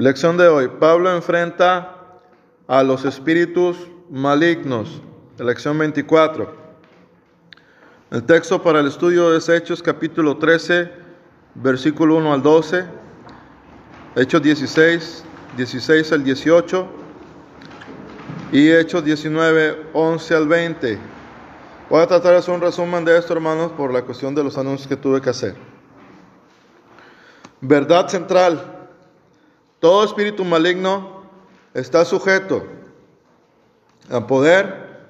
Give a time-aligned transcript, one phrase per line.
[0.00, 0.66] Lección de hoy.
[0.80, 1.94] Pablo enfrenta
[2.66, 3.76] a los espíritus
[4.08, 5.02] malignos.
[5.36, 6.50] Lección 24.
[8.10, 10.90] El texto para el estudio es Hechos capítulo 13,
[11.54, 12.84] versículo 1 al 12.
[14.16, 15.24] Hechos 16,
[15.58, 16.88] 16 al 18.
[18.52, 20.98] Y Hechos 19, 11 al 20.
[21.90, 24.56] Voy a tratar de hacer un resumen de esto, hermanos, por la cuestión de los
[24.56, 25.56] anuncios que tuve que hacer.
[27.60, 28.79] Verdad central.
[29.80, 31.22] Todo espíritu maligno
[31.72, 32.66] está sujeto
[34.10, 35.00] al poder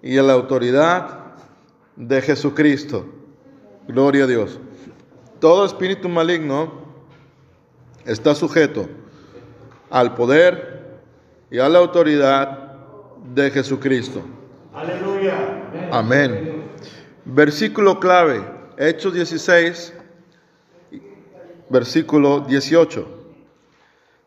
[0.00, 1.34] y a la autoridad
[1.96, 3.04] de Jesucristo.
[3.86, 4.58] Gloria a Dios.
[5.38, 6.72] Todo espíritu maligno
[8.06, 8.88] está sujeto
[9.90, 11.00] al poder
[11.50, 12.72] y a la autoridad
[13.34, 14.22] de Jesucristo.
[14.72, 15.90] Aleluya.
[15.92, 16.64] Amén.
[17.26, 18.42] Versículo clave,
[18.78, 19.92] Hechos 16,
[21.68, 23.19] versículo 18.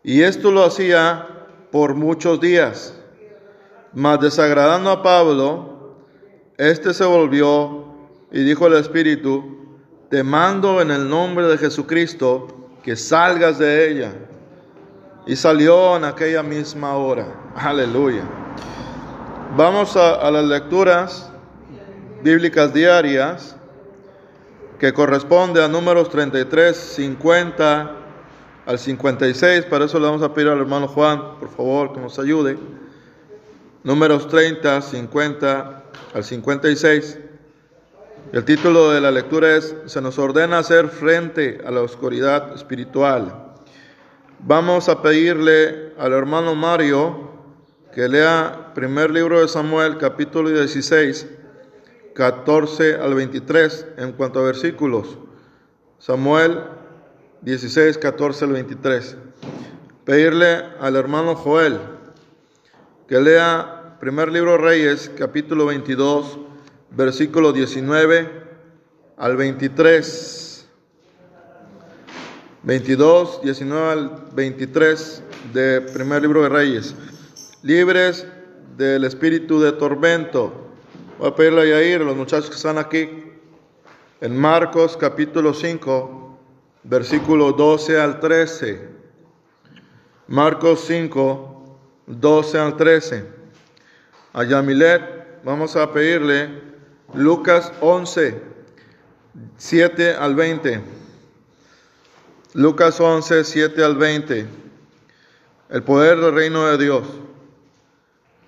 [0.04, 1.28] Y esto lo hacía
[1.72, 2.94] por muchos días.
[3.94, 5.96] Mas desagradando a Pablo,
[6.58, 7.86] éste se volvió
[8.32, 9.78] y dijo al Espíritu,
[10.10, 12.48] te mando en el nombre de Jesucristo
[12.84, 14.14] que salgas de ella.
[15.26, 17.54] Y salió en aquella misma hora.
[17.56, 18.24] Aleluya.
[19.56, 21.32] Vamos a, a las lecturas
[22.22, 23.56] bíblicas diarias
[24.80, 28.03] que corresponde a números 33, 50
[28.66, 29.66] al 56.
[29.66, 32.58] Para eso le vamos a pedir al hermano Juan, por favor, que nos ayude.
[33.84, 35.84] Números 30, 50
[36.14, 37.20] al 56.
[38.32, 43.54] El título de la lectura es Se nos ordena hacer frente a la oscuridad espiritual.
[44.40, 47.32] Vamos a pedirle al hermano Mario
[47.94, 51.28] que lea primer libro de Samuel, capítulo 16,
[52.16, 55.18] 14 al 23, en cuanto a versículos.
[56.00, 56.64] Samuel
[57.44, 59.18] 16, 14 al 23.
[60.06, 61.78] Pedirle al hermano Joel
[63.08, 66.40] que lea primer libro de Reyes, capítulo 22,
[66.92, 68.30] versículo 19
[69.18, 70.68] al 23.
[72.64, 75.24] 22, 19 al 23
[75.54, 76.96] de primer libro de Reyes.
[77.62, 78.26] Libres
[78.78, 80.54] del espíritu de tormento.
[81.20, 83.10] Voy a pedirle a Yair, los muchachos que están aquí,
[84.22, 86.33] en Marcos capítulo 5,
[86.84, 88.90] versículo 12 al 13.
[90.28, 91.78] Marcos 5,
[92.08, 93.26] 12 al 13.
[94.34, 96.50] A Yamilet vamos a pedirle
[97.14, 98.42] Lucas 11,
[99.58, 100.82] 7 al 20.
[102.54, 104.48] Lucas 11, 7 al 20.
[105.70, 107.04] El poder del reino de Dios.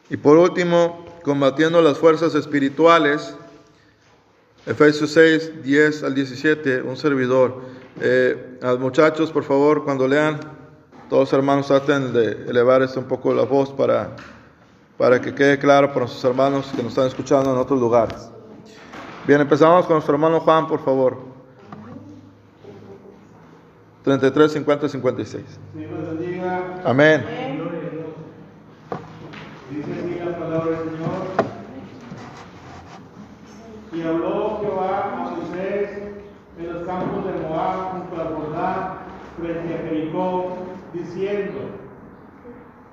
[0.09, 3.35] Y por último, combatiendo las fuerzas espirituales.
[4.65, 7.74] Efesios 6, 10 al 17, un servidor.
[8.01, 10.39] Eh, a los muchachos, por favor, cuando lean,
[11.09, 14.09] todos hermanos traten de elevar un poco la voz para,
[14.97, 18.29] para que quede claro para nuestros hermanos que nos están escuchando en otros lugares.
[19.27, 21.17] Bien, empezamos con nuestro hermano Juan, por favor.
[24.03, 25.43] 33, 50, 56.
[26.83, 27.25] Amén.
[29.71, 31.45] Dice así la palabra del Señor.
[33.93, 35.24] Y habló Jehová
[36.85, 38.97] los campos de Moab junto a Jordán
[39.39, 40.57] frente a Jericó,
[40.93, 41.59] diciendo,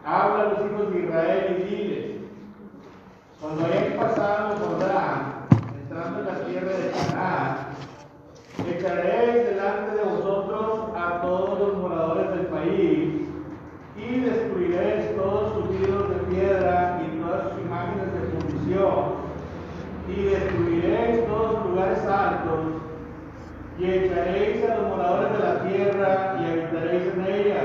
[0.05, 2.05] habla a los hijos de Israel y diles,
[3.41, 5.47] cuando hayáis pasado Jordán,
[5.83, 7.57] entrando en la tierra de Canaán,
[8.67, 13.29] echaréis delante de vosotros a todos los moradores del país
[13.97, 19.05] y destruiréis todos sus ídolos de piedra y todas sus imágenes de fundición
[20.09, 22.72] y destruiréis todos los lugares altos
[23.83, 27.63] y echaréis a los moradores de la tierra y habitaréis en ella,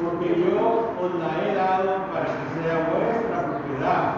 [0.00, 4.14] porque yo os la he dado para que sea vuestra propiedad.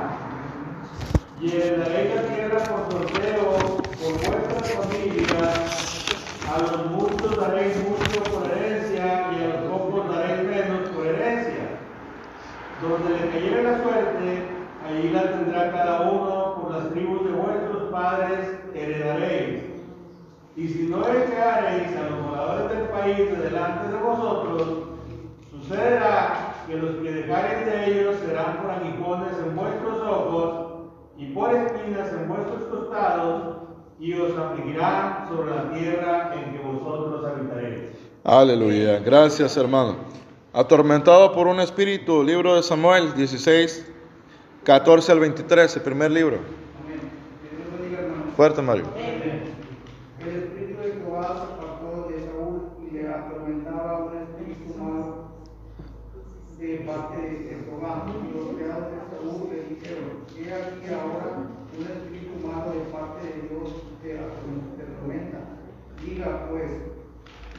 [1.41, 3.44] Y heredaréis la tierra por sorteo
[3.99, 6.04] por vuestras familias,
[6.49, 11.65] a los muchos daréis mucho por herencia y a los pocos daréis menos por herencia.
[12.80, 14.47] Donde le cayere la suerte,
[14.86, 19.73] allí la tendrá cada uno por las tribus de vuestros padres heredaréis.
[20.56, 24.68] Y si no echareis a los moradores del país de delante de vosotros,
[25.51, 31.53] sucederá que los que dejareis de ellos serán por aguijones en vuestros ojos y por
[31.53, 33.56] espinas en vuestros costados,
[33.98, 37.91] y os afligirán sobre la tierra en que vosotros habitaréis.
[38.22, 39.00] Aleluya.
[39.00, 39.97] Gracias, hermano.
[40.53, 43.91] Atormentado por un espíritu, libro de Samuel 16,
[44.62, 46.39] 14 al 23, el primer libro.
[48.36, 48.84] Fuerte, Mario.
[50.24, 55.24] El espíritu de Jehová se apartó de Saúl y le atormentaba un espíritu malo
[56.86, 58.06] parte de Jehová.
[58.09, 61.44] Los criados de Saúl le dijeron, he aquí ahora
[61.76, 63.68] un espíritu malo de parte de Dios
[64.00, 65.60] te atormenta.
[66.00, 66.71] Diga pues,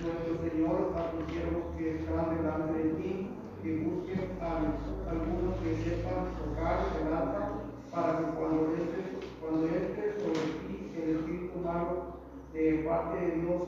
[0.01, 3.29] nuestro Señor a tus siervos que están delante de ti,
[3.61, 4.57] que busquen a
[5.09, 7.61] algunos que sepan tocar el arpa,
[7.93, 8.73] para que cuando
[9.39, 12.15] cuando esté sobre ti el espíritu malo
[12.55, 13.61] de parte de Dios,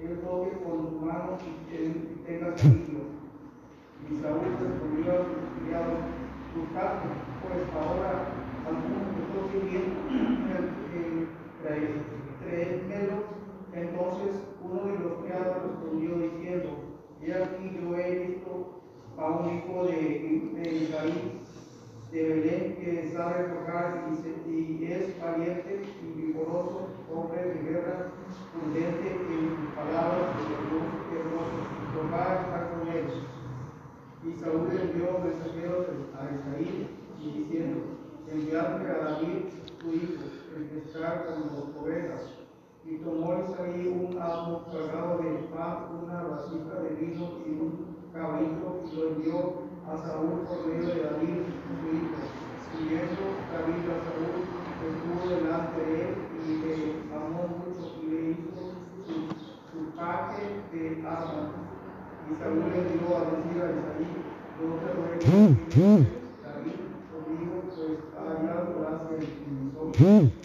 [0.00, 3.02] él toque con tu mano y tengas alivio.
[4.10, 6.00] Y Saúl respondió a sus criados,
[6.54, 6.92] buscad
[7.42, 8.10] pues ahora
[8.66, 9.08] algunos
[10.92, 11.26] que
[12.42, 13.38] traédmelo
[13.72, 16.70] entonces uno de los criados respondió diciendo,
[17.22, 18.80] he aquí yo he visto
[19.16, 21.38] a un hijo de, de
[22.10, 26.87] de Belén, que sabe tocar y, y, es valiente y vigoroso,
[27.18, 28.12] hombre de guerra,
[28.52, 31.58] prudente en palabras y hermoso,
[31.94, 33.06] tocar está con él.
[34.24, 36.88] Y Saúl envió mensajeros a Isaí
[37.18, 37.80] diciendo,
[38.28, 40.22] enviadme a David, tu hijo,
[40.56, 42.38] el que está con los ovejas
[42.84, 48.82] y tomó Isaí un amo cargado de pan, una vasija de vino y un caballito
[48.90, 49.38] y lo envió
[49.86, 52.20] a Saúl por medio de David, su hijo.
[52.72, 53.22] Siguiendo
[53.52, 54.44] David a Saúl,
[54.88, 56.74] estuvo delante de él y le
[57.12, 58.72] amó mucho y le hizo
[59.04, 61.52] su, paje de armas.
[62.24, 64.08] Y Saúl le dio a decir a Isaí,
[64.56, 65.20] no te ruego,
[66.40, 66.80] David,
[67.12, 69.92] conmigo, pues haya gracia en mis ojos.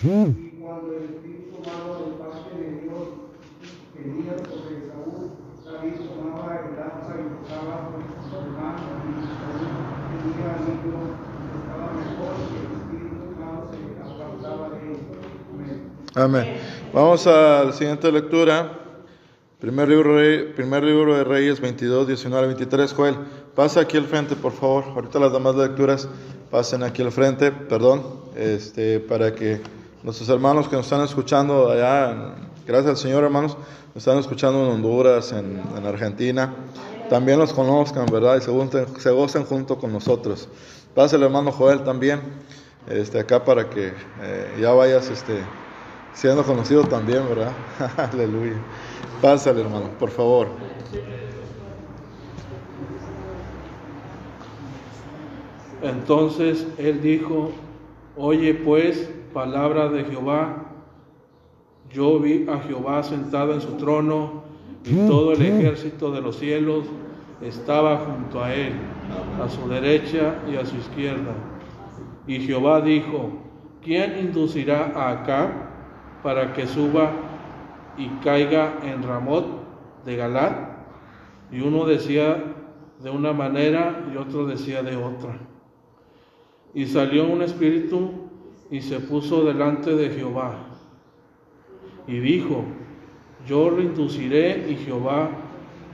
[0.03, 3.07] Y cuando el Espíritu malo de parte de Dios
[3.95, 9.71] venía sobre Saúl, David tomaba el lanza y tocaba con su mano y Saúl
[10.19, 10.99] tenía al libro
[11.63, 15.23] estaba mejor y el Espíritu malo se apartaba de él.
[16.15, 16.45] Amén.
[16.93, 18.71] Vamos a la siguiente lectura.
[19.59, 20.19] Primer libro,
[20.55, 22.93] primer libro de Reyes 22, 19 23.
[22.93, 23.15] Joel,
[23.55, 24.83] pasa aquí al frente, por favor.
[24.93, 26.07] Ahorita las demás lecturas
[26.51, 28.03] pasen aquí al frente, perdón,
[28.35, 29.59] este, para que
[30.03, 32.35] nuestros hermanos que nos están escuchando allá,
[32.67, 33.57] gracias al Señor hermanos,
[33.95, 36.53] nos están escuchando en Honduras, en, en Argentina,
[37.09, 38.37] también los conozcan, ¿verdad?
[38.37, 40.47] Y se gocen, se junto con nosotros.
[40.93, 42.21] Pasa el hermano Joel también,
[42.87, 45.39] este, acá para que eh, ya vayas este,
[46.13, 47.51] siendo conocido también, ¿verdad?
[48.11, 48.57] Aleluya.
[49.21, 50.47] Pásale, hermano, por favor.
[55.81, 57.51] Entonces él dijo,
[58.15, 60.65] oye pues palabra de Jehová,
[61.91, 64.43] yo vi a Jehová sentado en su trono
[64.85, 66.85] y todo el ejército de los cielos
[67.41, 68.73] estaba junto a él,
[69.43, 71.33] a su derecha y a su izquierda.
[72.27, 73.31] Y Jehová dijo,
[73.81, 75.62] ¿quién inducirá a Acá
[76.23, 77.11] para que suba
[77.97, 79.45] y caiga en Ramot
[80.05, 80.51] de Galad?
[81.51, 82.43] Y uno decía
[83.01, 85.37] de una manera y otro decía de otra.
[86.73, 88.11] Y salió un espíritu
[88.71, 90.55] y se puso delante de Jehová.
[92.07, 92.63] Y dijo,
[93.47, 94.65] yo lo induciré.
[94.69, 95.29] Y Jehová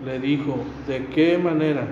[0.06, 0.56] le dijo,
[0.88, 1.88] ¿de qué manera?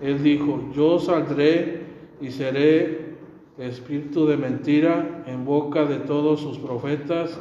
[0.00, 1.86] Él dijo, yo saldré
[2.20, 3.16] y seré
[3.60, 7.38] espíritu de mentira en boca de todos sus profetas.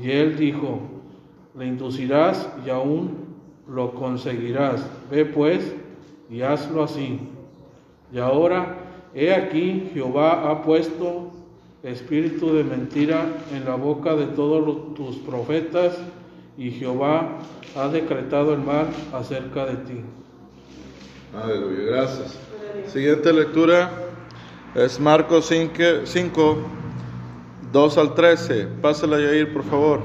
[0.00, 0.80] Y él dijo,
[1.56, 3.26] le inducirás y aún
[3.68, 4.86] lo conseguirás.
[5.10, 5.74] Ve pues
[6.30, 7.20] y hazlo así.
[8.12, 8.76] Y ahora,
[9.14, 11.30] he aquí, Jehová ha puesto
[11.82, 15.96] espíritu de mentira en la boca de todos tus profetas
[16.58, 17.38] y Jehová
[17.76, 20.00] ha decretado el mal acerca de ti.
[21.34, 22.38] Aleluya, gracias.
[22.86, 24.05] Siguiente lectura
[24.76, 26.56] es Marcos 5,
[27.72, 28.66] 2 al 13.
[28.82, 30.00] Pásala, Yair, por favor.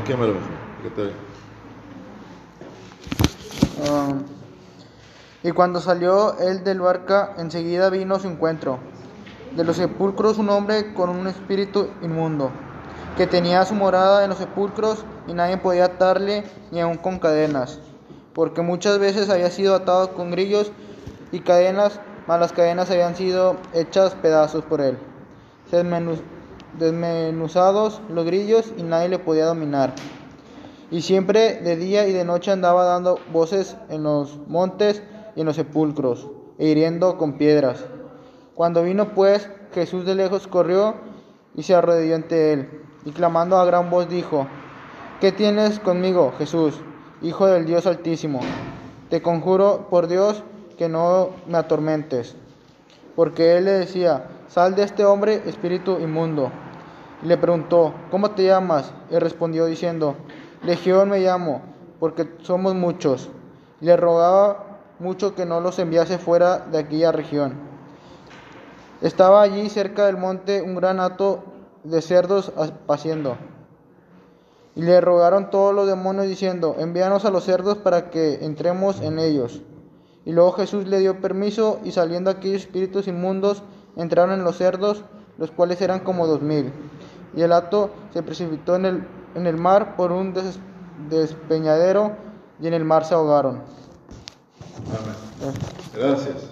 [0.00, 0.34] Aquí me lo
[3.78, 4.22] Um,
[5.42, 8.78] y cuando salió él del barca, enseguida vino a su encuentro.
[9.54, 12.50] De los sepulcros un hombre con un espíritu inmundo,
[13.18, 17.80] que tenía su morada en los sepulcros y nadie podía atarle ni aun con cadenas,
[18.34, 20.72] porque muchas veces había sido atado con grillos
[21.32, 24.98] y cadenas, mas las cadenas habían sido hechas pedazos por él.
[26.78, 29.94] Desmenuzados los grillos y nadie le podía dominar.
[30.90, 35.02] Y siempre de día y de noche andaba dando voces en los montes
[35.34, 36.28] y en los sepulcros,
[36.58, 37.84] e hiriendo con piedras.
[38.54, 40.94] Cuando vino pues, Jesús de lejos corrió
[41.54, 44.46] y se arrodilló ante él, y clamando a gran voz dijo,
[45.18, 46.78] ¿Qué tienes conmigo, Jesús,
[47.22, 48.40] Hijo del Dios Altísimo?
[49.08, 50.42] Te conjuro por Dios
[50.76, 52.36] que no me atormentes.
[53.14, 56.52] Porque él le decía, sal de este hombre, espíritu inmundo.
[57.22, 58.92] le preguntó, ¿cómo te llamas?
[59.10, 60.16] Y respondió diciendo,
[60.62, 61.62] Legión me llamo,
[61.98, 63.30] porque somos muchos.
[63.80, 67.54] Le rogaba mucho que no los enviase fuera de aquella región.
[69.00, 71.42] Estaba allí cerca del monte un gran hato
[71.84, 72.52] de cerdos
[72.86, 73.38] paciendo.
[74.76, 79.18] Y le rogaron todos los demonios diciendo, envíanos a los cerdos para que entremos en
[79.18, 79.62] ellos.
[80.26, 83.62] Y luego Jesús le dio permiso y saliendo aquellos espíritus inmundos
[83.96, 85.02] entraron en los cerdos,
[85.38, 86.72] los cuales eran como dos mil.
[87.34, 90.58] Y el hato se precipitó en el, en el mar por un des-
[91.08, 92.12] despeñadero
[92.60, 93.62] y en el mar se ahogaron.
[94.88, 95.54] Amén.
[95.94, 96.50] Gracias.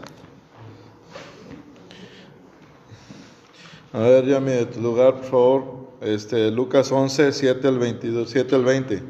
[3.92, 5.83] A ver, llame de tu lugar, por favor.
[6.04, 9.02] Este, Lucas 11, 7 al 22, 7 al 20.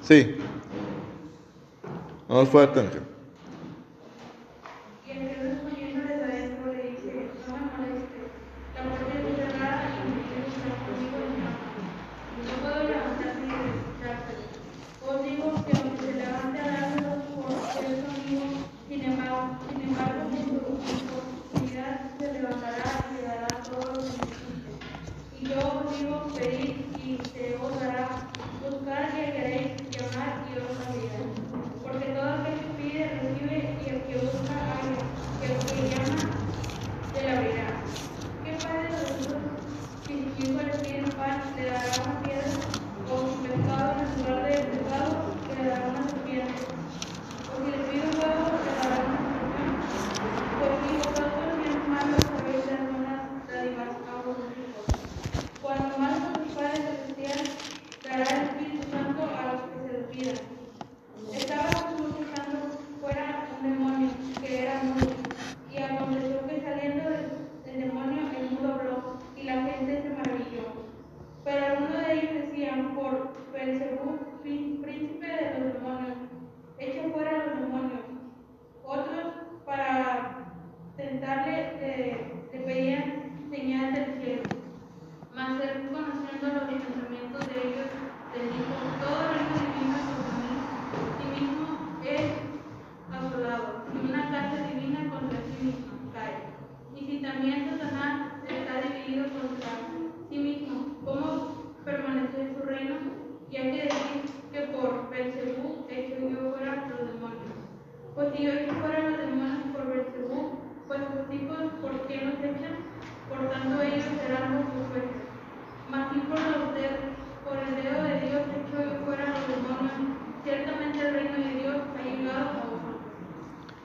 [0.00, 0.36] Sí.
[2.28, 2.88] Vamos fuerte,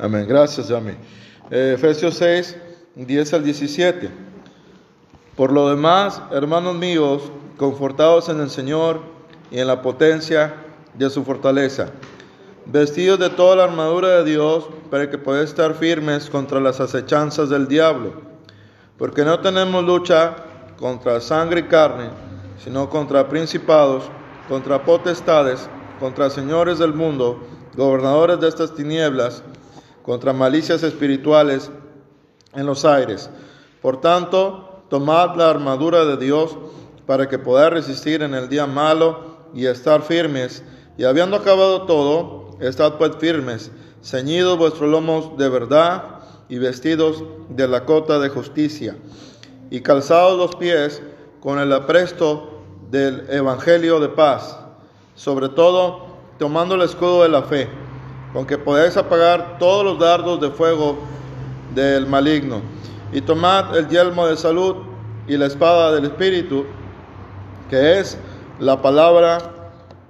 [0.03, 0.25] Amén.
[0.27, 0.91] Gracias, Yami.
[1.49, 2.57] Eh, Efesios 6,
[2.95, 4.09] 10 al 17.
[5.37, 8.99] Por lo demás, hermanos míos, confortados en el Señor
[9.49, 10.55] y en la potencia
[10.93, 11.87] de su fortaleza,
[12.65, 17.47] vestidos de toda la armadura de Dios para que podáis estar firmes contra las acechanzas
[17.47, 18.11] del diablo.
[18.97, 20.35] Porque no tenemos lucha
[20.77, 22.09] contra sangre y carne,
[22.61, 24.03] sino contra principados,
[24.49, 25.69] contra potestades,
[26.01, 27.41] contra señores del mundo,
[27.77, 29.43] gobernadores de estas tinieblas,
[30.03, 31.71] contra malicias espirituales
[32.53, 33.29] en los aires.
[33.81, 36.55] Por tanto, tomad la armadura de Dios
[37.05, 40.63] para que podáis resistir en el día malo y estar firmes.
[40.97, 43.71] Y habiendo acabado todo, estad pues firmes,
[44.03, 46.19] ceñidos vuestros lomos de verdad
[46.49, 48.95] y vestidos de la cota de justicia,
[49.69, 51.01] y calzados los pies
[51.39, 54.59] con el apresto del evangelio de paz,
[55.15, 56.05] sobre todo
[56.37, 57.69] tomando el escudo de la fe,
[58.33, 60.97] con que podáis apagar todos los dardos de fuego
[61.73, 62.61] del maligno,
[63.11, 64.77] y tomad el yelmo de salud
[65.27, 66.65] y la espada del Espíritu,
[67.69, 68.17] que es
[68.59, 69.37] la palabra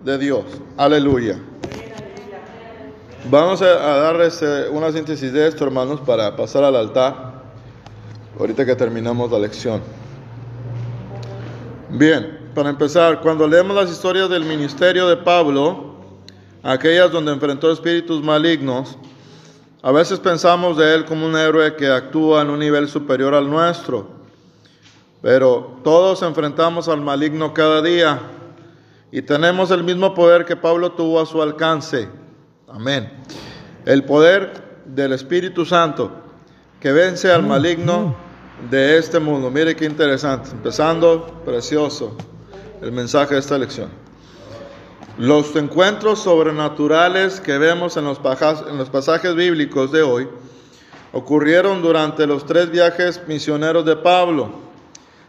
[0.03, 0.45] de Dios.
[0.77, 1.37] Aleluya.
[3.29, 7.43] Vamos a, a dar este, una síntesis de esto, hermanos, para pasar al altar,
[8.39, 9.81] ahorita que terminamos la lección.
[11.89, 15.92] Bien, para empezar, cuando leemos las historias del ministerio de Pablo,
[16.63, 18.97] aquellas donde enfrentó espíritus malignos,
[19.81, 23.49] a veces pensamos de él como un héroe que actúa en un nivel superior al
[23.49, 24.07] nuestro,
[25.21, 28.19] pero todos enfrentamos al maligno cada día
[29.11, 32.07] y tenemos el mismo poder que Pablo tuvo a su alcance.
[32.67, 33.11] Amén.
[33.85, 36.11] El poder del Espíritu Santo
[36.79, 38.15] que vence al maligno
[38.69, 39.49] de este mundo.
[39.49, 40.49] Mire qué interesante.
[40.51, 42.15] Empezando, precioso,
[42.81, 44.02] el mensaje de esta lección.
[45.17, 50.27] Los encuentros sobrenaturales que vemos en los, pasajes bíblicos de hoy
[51.11, 54.49] ocurrieron durante los tres viajes misioneros de Pablo.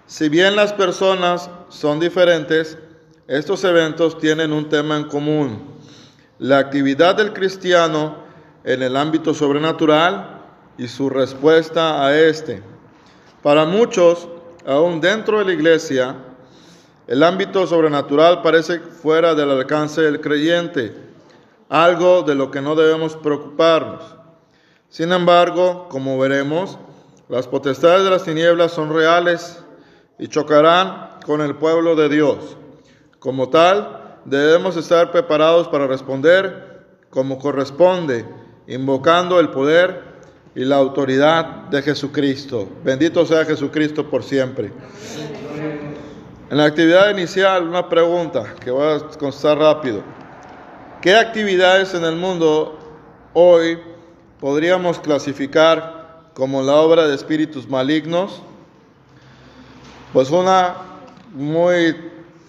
[0.07, 2.79] Si bien las personas son diferentes,
[3.29, 5.63] estos eventos tienen un tema en común.
[6.39, 8.17] La actividad del cristiano
[8.65, 10.41] en el ámbito sobrenatural
[10.79, 12.63] y su respuesta a este.
[13.43, 14.29] Para muchos,
[14.67, 16.17] aún dentro de la iglesia,
[17.07, 20.95] el ámbito sobrenatural parece fuera del alcance del creyente,
[21.69, 24.03] algo de lo que no debemos preocuparnos.
[24.89, 26.79] Sin embargo, como veremos,
[27.29, 29.63] las potestades de las tinieblas son reales
[30.19, 32.57] y chocarán con el pueblo de Dios.
[33.19, 38.25] Como tal, debemos estar preparados para responder como corresponde,
[38.67, 40.03] invocando el poder
[40.55, 42.69] y la autoridad de Jesucristo.
[42.83, 44.73] Bendito sea Jesucristo por siempre.
[46.51, 50.03] En la actividad inicial, una pregunta que voy a contestar rápido.
[51.01, 52.79] ¿Qué actividades en el mundo
[53.33, 53.79] hoy
[54.41, 58.43] podríamos clasificar como la obra de espíritus malignos?
[60.13, 60.75] Pues una
[61.33, 61.97] muy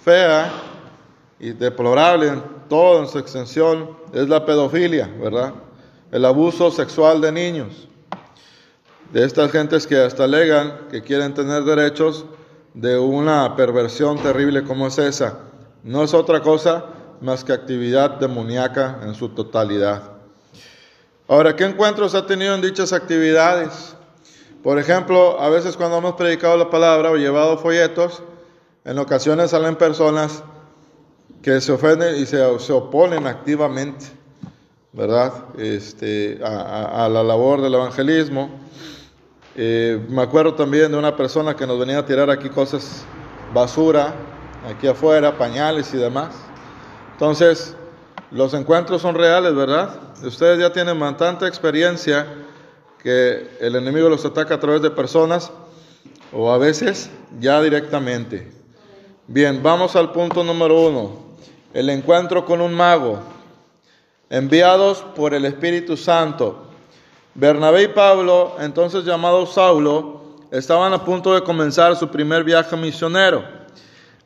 [0.03, 0.51] fea
[1.39, 5.53] y deplorable en toda su extensión es la pedofilia, ¿verdad?
[6.11, 7.87] El abuso sexual de niños.
[9.13, 12.25] De estas gentes que hasta alegan que quieren tener derechos
[12.75, 15.39] de una perversión terrible como es esa.
[15.83, 16.85] No es otra cosa
[17.21, 20.03] más que actividad demoníaca en su totalidad.
[21.27, 23.95] Ahora, ¿qué encuentros ha tenido en dichas actividades?
[24.61, 28.21] Por ejemplo, a veces cuando hemos predicado la palabra o llevado folletos,
[28.83, 30.43] en ocasiones salen personas
[31.41, 34.07] que se ofenden y se, se oponen activamente,
[34.91, 35.31] ¿verdad?
[35.57, 38.49] Este, a, a, a la labor del evangelismo.
[39.57, 43.05] Eh, me acuerdo también de una persona que nos venía a tirar aquí cosas,
[43.53, 44.13] basura,
[44.69, 46.35] aquí afuera, pañales y demás.
[47.13, 47.73] Entonces,
[48.31, 49.97] los encuentros son reales, ¿verdad?
[50.21, 52.27] Ustedes ya tienen bastante experiencia
[53.01, 55.51] que el enemigo los ataca a través de personas
[56.33, 57.09] o a veces
[57.39, 58.51] ya directamente.
[59.27, 61.25] Bien, vamos al punto número uno.
[61.73, 63.19] El encuentro con un mago,
[64.29, 66.64] enviados por el Espíritu Santo.
[67.37, 70.21] Bernabé y Pablo, entonces llamados Saulo,
[70.51, 73.43] estaban a punto de comenzar su primer viaje misionero.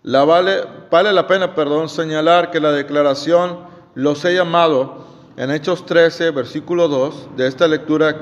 [0.04, 3.62] La vale, vale la pena, perdón, señalar que la declaración
[3.96, 8.16] los he llamado en Hechos 13, versículo 2, de esta lectura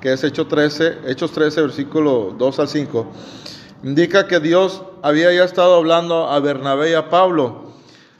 [0.00, 3.06] que es Hechos 13, Hechos 13, versículo 2 al 5,
[3.84, 7.70] indica que Dios había ya estado hablando a Bernabé y a Pablo.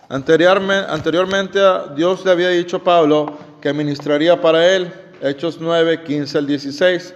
[0.09, 1.59] Anteriormente, anteriormente
[1.97, 7.15] Dios le había dicho a Pablo que ministraría para él, Hechos 9, 15 al 16.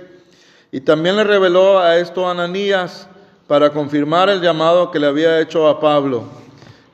[0.71, 3.09] Y también le reveló a esto a Ananías
[3.49, 6.25] para confirmar el llamado que le había hecho a Pablo.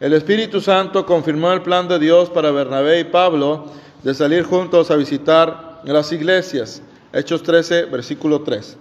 [0.00, 3.66] El Espíritu Santo confirmó el plan de Dios para Bernabé y Pablo
[4.02, 6.82] de salir juntos a visitar las iglesias.
[7.12, 8.78] Hechos 13, versículo 3.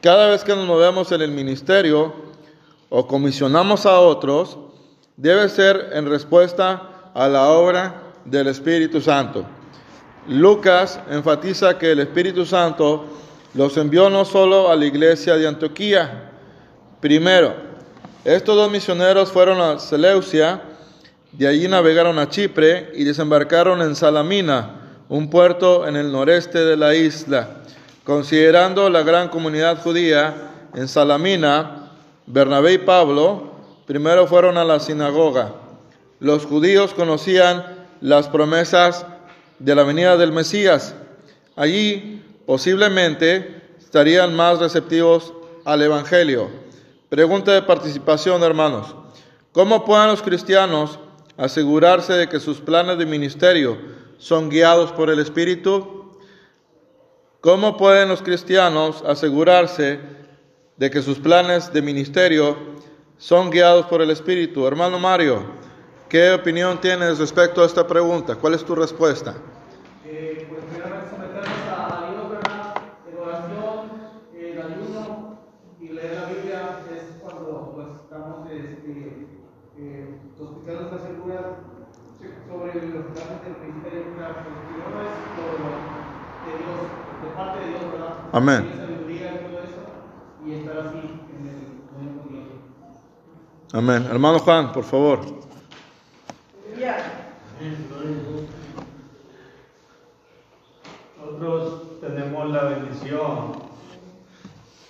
[0.00, 2.12] Cada vez que nos movemos en el ministerio
[2.88, 4.58] o comisionamos a otros,
[5.16, 9.46] debe ser en respuesta a la obra del Espíritu Santo.
[10.28, 13.06] Lucas enfatiza que el Espíritu Santo
[13.54, 16.30] los envió no solo a la iglesia de Antioquía.
[17.00, 17.54] Primero,
[18.24, 20.62] estos dos misioneros fueron a Seleucia,
[21.32, 26.76] de allí navegaron a Chipre y desembarcaron en Salamina, un puerto en el noreste de
[26.76, 27.48] la isla.
[28.04, 30.34] Considerando la gran comunidad judía
[30.74, 31.90] en Salamina,
[32.26, 33.52] Bernabé y Pablo
[33.86, 35.52] primero fueron a la sinagoga.
[36.20, 37.64] Los judíos conocían
[38.00, 39.04] las promesas
[39.58, 40.94] de la venida del Mesías.
[41.56, 45.32] Allí posiblemente estarían más receptivos
[45.64, 46.48] al Evangelio.
[47.08, 48.94] Pregunta de participación, hermanos.
[49.52, 50.98] ¿Cómo pueden los cristianos
[51.36, 53.78] asegurarse de que sus planes de ministerio
[54.18, 56.16] son guiados por el Espíritu?
[57.42, 60.00] ¿Cómo pueden los cristianos asegurarse
[60.76, 62.56] de que sus planes de ministerio
[63.18, 64.66] son guiados por el Espíritu?
[64.66, 65.44] Hermano Mario,
[66.12, 68.36] ¿qué opinión tienes respecto a esta pregunta?
[68.36, 69.34] ¿Cuál es tu respuesta?
[70.04, 72.74] Eh, pues primeramente someternos a Dios, ¿verdad?
[73.08, 73.78] En oración,
[74.36, 75.38] en ayuno
[75.80, 79.26] y leer la Biblia es cuando pues, estamos este,
[79.78, 81.44] eh, buscando estar seguras
[82.20, 84.12] sobre los planes del ministerio.
[84.12, 84.36] ¿verdad?
[84.36, 85.64] Porque primero es por
[86.44, 86.80] de Dios,
[87.24, 88.12] de parte de Dios, ¿verdad?
[88.32, 88.62] Amén.
[88.68, 89.80] Tener sabiduría y todo eso
[90.44, 90.98] y estar así
[91.32, 91.56] en el
[91.88, 92.44] momento con Dios.
[93.72, 94.06] Amén.
[94.12, 95.41] Hermano Juan, por favor.
[101.16, 103.52] Nosotros tenemos la bendición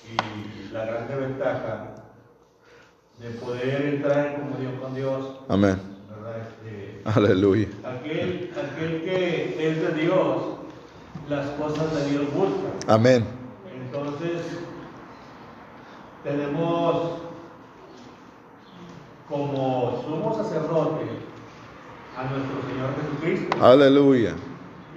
[0.08, 1.94] y la gran ventaja
[3.18, 5.40] de poder entrar en comunión con Dios.
[5.48, 5.78] Amén.
[6.40, 7.68] Este, Aleluya.
[7.84, 10.42] aquel, aquel que es de Dios,
[11.28, 12.70] las cosas de Dios busca.
[12.94, 13.26] Amén.
[13.70, 14.40] Entonces,
[16.24, 17.18] tenemos
[19.28, 21.31] como sumo sacerdote
[22.16, 23.64] a nuestro Señor Jesucristo.
[23.64, 24.34] Aleluya.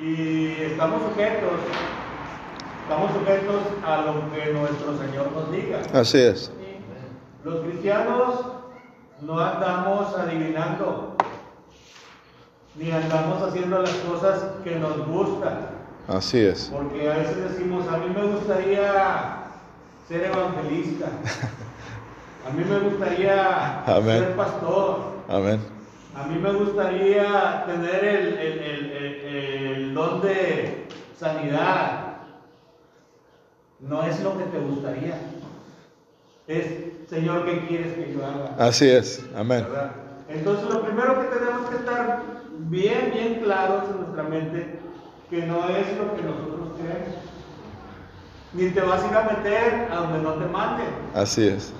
[0.01, 1.51] Y estamos sujetos,
[2.83, 5.81] estamos sujetos a lo que nuestro Señor nos diga.
[5.93, 6.51] Así es.
[7.43, 8.45] Los cristianos
[9.21, 11.15] no andamos adivinando,
[12.75, 15.69] ni andamos haciendo las cosas que nos gustan,
[16.07, 16.69] Así es.
[16.73, 19.37] porque a veces decimos, a mí me gustaría
[20.09, 21.05] ser evangelista,
[22.47, 24.19] a mí me gustaría Amén.
[24.19, 24.99] ser pastor,
[25.29, 25.61] Amén.
[26.15, 32.01] A mí me gustaría tener el, el- el- el- el don de sanidad.
[33.79, 35.17] No es lo que te gustaría.
[36.47, 36.65] Es,
[37.09, 38.55] Señor, ¿qué quieres que yo haga?
[38.67, 39.23] Así es.
[39.35, 39.65] Amén.
[39.69, 39.91] ¿Verdad?
[40.29, 42.21] Entonces lo primero que tenemos que estar
[42.59, 44.79] bien, bien claros en nuestra mente,
[45.29, 47.15] que no es lo que nosotros queremos.
[48.53, 50.87] Ni te vas a ir a meter a donde no te manden.
[51.13, 51.73] Así es.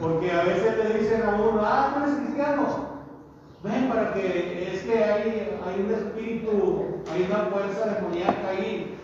[0.00, 2.91] Porque a veces le dicen a uno, ah, tú eres cristiano.
[3.62, 8.96] Ven para que es que hay, hay un espíritu, hay una fuerza demoníaca ahí,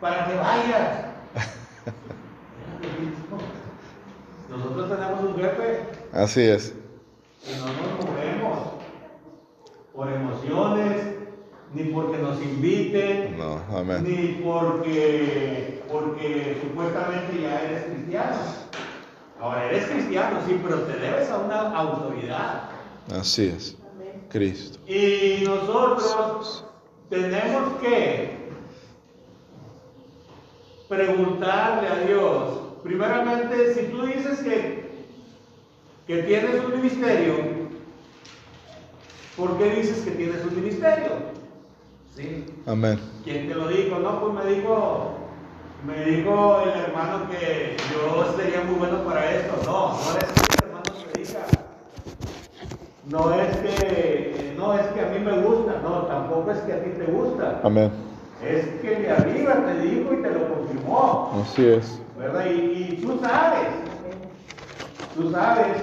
[0.00, 1.04] para que vayas.
[4.50, 5.80] Nosotros tenemos un jefe
[6.12, 6.74] Así es.
[7.46, 8.58] y no nos movemos
[9.94, 11.02] por emociones,
[11.74, 14.02] ni porque nos inviten, No, amén.
[14.04, 18.36] ni porque, porque supuestamente ya eres cristiano.
[19.40, 22.62] Ahora eres cristiano, sí, pero te debes a una autoridad.
[23.14, 23.76] Así es.
[24.28, 24.78] Cristo.
[24.86, 26.64] Y nosotros
[27.08, 28.36] tenemos que
[30.88, 34.90] preguntarle a Dios, primeramente, si tú dices que,
[36.06, 37.34] que tienes un ministerio,
[39.36, 41.10] ¿por qué dices que tienes un ministerio?
[42.14, 42.46] ¿Sí?
[42.66, 42.98] Amén.
[43.24, 43.98] ¿Quién te lo dijo?
[43.98, 45.14] No, pues me dijo,
[45.86, 49.54] me dijo el hermano que yo sería muy bueno para esto.
[49.64, 51.55] No, no es que el hermano predica.
[53.10, 56.82] No es que, no es que a mí me gusta, no, tampoco es que a
[56.82, 57.60] ti te gusta.
[57.62, 57.90] Amén.
[58.44, 62.00] Es que el de arriba te dijo y te lo confirmó, Así es.
[62.18, 62.46] ¿verdad?
[62.46, 62.50] Y,
[62.98, 63.68] y tú sabes,
[65.14, 65.76] tú sabes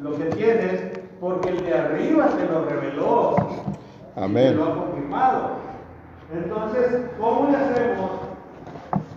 [0.00, 0.82] lo que tienes
[1.20, 3.36] porque el de arriba te lo reveló.
[4.16, 4.48] y Amén.
[4.50, 5.48] te lo ha confirmado.
[6.32, 8.10] Entonces, ¿cómo le hacemos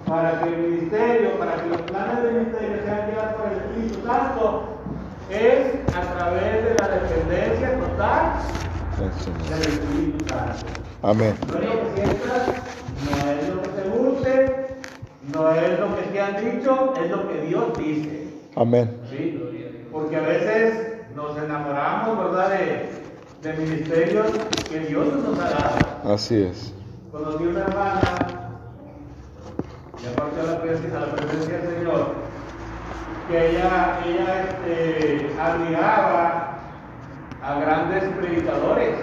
[0.08, 4.08] para que el ministerio, para que los planes del ministerio sean guiados por el Espíritu
[4.08, 4.64] Santo?
[5.32, 8.34] Es a través de la dependencia total
[9.50, 10.66] del Espíritu Santo.
[11.04, 11.36] Amén.
[11.48, 12.48] No es lo que sientas,
[13.06, 14.68] no es lo que te guste,
[15.34, 18.28] no es lo que te han dicho, es lo que Dios dice.
[18.58, 18.98] Amén.
[19.10, 19.42] ¿sí?
[19.90, 22.90] Porque a veces nos enamoramos, ¿verdad?, de,
[23.42, 24.28] de ministerios
[24.70, 26.14] que Dios nos ha dado.
[26.14, 26.74] Así es.
[27.10, 28.02] Conocí una hermana,
[30.04, 32.31] y aparte a la presencia, a la presencia del Señor,
[33.28, 36.58] que ella, ella este, admiraba
[37.44, 38.96] a grandes predicadores,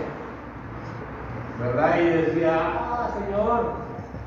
[1.60, 2.00] ¿verdad?
[2.00, 3.72] Y decía, ah, Señor,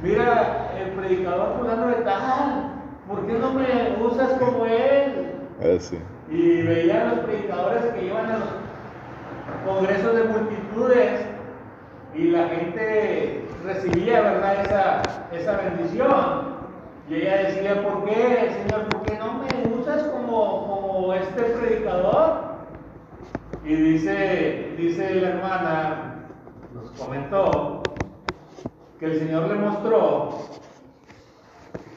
[0.02, 2.74] mira el predicador fulano de tal,
[3.08, 5.32] ¿por qué no me usas como él?
[5.76, 6.00] Así.
[6.30, 8.62] Y veía a los predicadores que iban a los
[9.66, 11.26] congresos de multitudes
[12.16, 15.02] y la gente recibía, ¿verdad?, esa,
[15.32, 16.52] esa bendición.
[17.10, 19.61] Y ella decía, ¿por qué, Señor, por qué no me
[20.04, 22.52] como, como este predicador?
[23.64, 26.26] Y dice, dice la hermana,
[26.74, 27.84] nos comentó,
[29.00, 30.30] que el Señor le mostró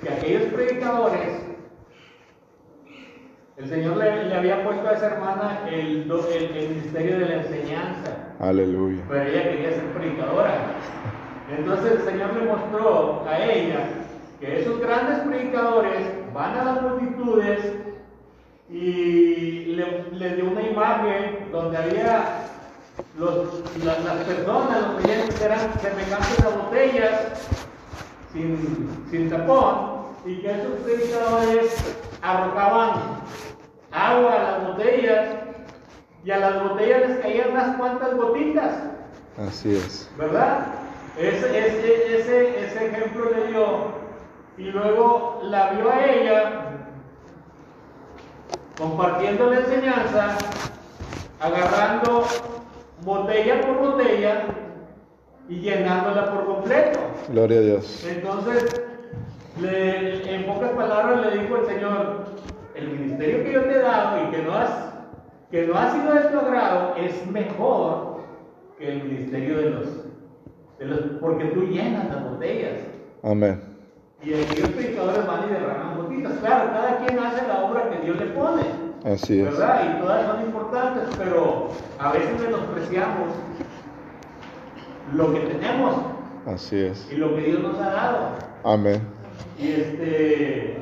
[0.02, 1.40] que aquellos predicadores
[3.56, 7.34] el Señor le, le había puesto a esa hermana el, el- el ministerio de la
[7.36, 9.02] enseñanza, Aleluya.
[9.08, 10.54] pero ella quería ser predicadora.
[11.56, 13.78] Entonces el Señor le mostró a ella
[14.40, 17.74] que esos grandes predicadores van a las multitudes
[18.74, 22.24] y le, le dio una imagen donde había
[23.16, 27.20] los- la- las personas, los creyentes eran semejantes a botellas
[28.32, 31.76] sin, sin tapón y que esos predicadores
[32.20, 32.90] arrojaban
[33.92, 35.26] agua a las botellas
[36.24, 38.72] y a las botellas les caían unas cuantas gotitas,
[39.46, 40.10] Así es.
[40.18, 40.66] ¿verdad?
[41.16, 43.66] Ese, ese, ese, ese ejemplo le dio
[44.58, 46.63] y luego la vio a ella
[48.78, 50.36] compartiendo la enseñanza,
[51.40, 52.24] agarrando
[53.04, 54.44] botella por botella
[55.48, 56.98] y llenándola por completo.
[57.28, 58.04] Gloria a Dios.
[58.08, 58.82] Entonces,
[59.60, 62.24] le- en pocas palabras le dijo el Señor,
[62.74, 64.70] el ministerio que yo te he dado y que no has,
[65.50, 68.14] que no ha sido de tu agrado es mejor
[68.78, 69.86] que el ministerio de los,
[70.78, 72.72] de los, porque tú llenas las botellas.
[73.22, 73.60] Amén.
[74.24, 76.32] Y aquellos predicadores van y derraman gotitas.
[76.38, 78.62] Claro, cada quien hace la obra que Dios le pone.
[79.04, 79.44] Así es.
[79.44, 79.96] ¿verdad?
[79.96, 83.28] Y todas son importantes, pero a veces menospreciamos
[85.12, 85.94] lo que tenemos
[86.46, 87.06] Así es.
[87.12, 88.28] y lo que Dios nos ha dado.
[88.64, 89.02] Amén.
[89.58, 90.78] Y este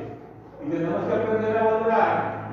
[0.65, 2.43] y tenemos que aprender a valorar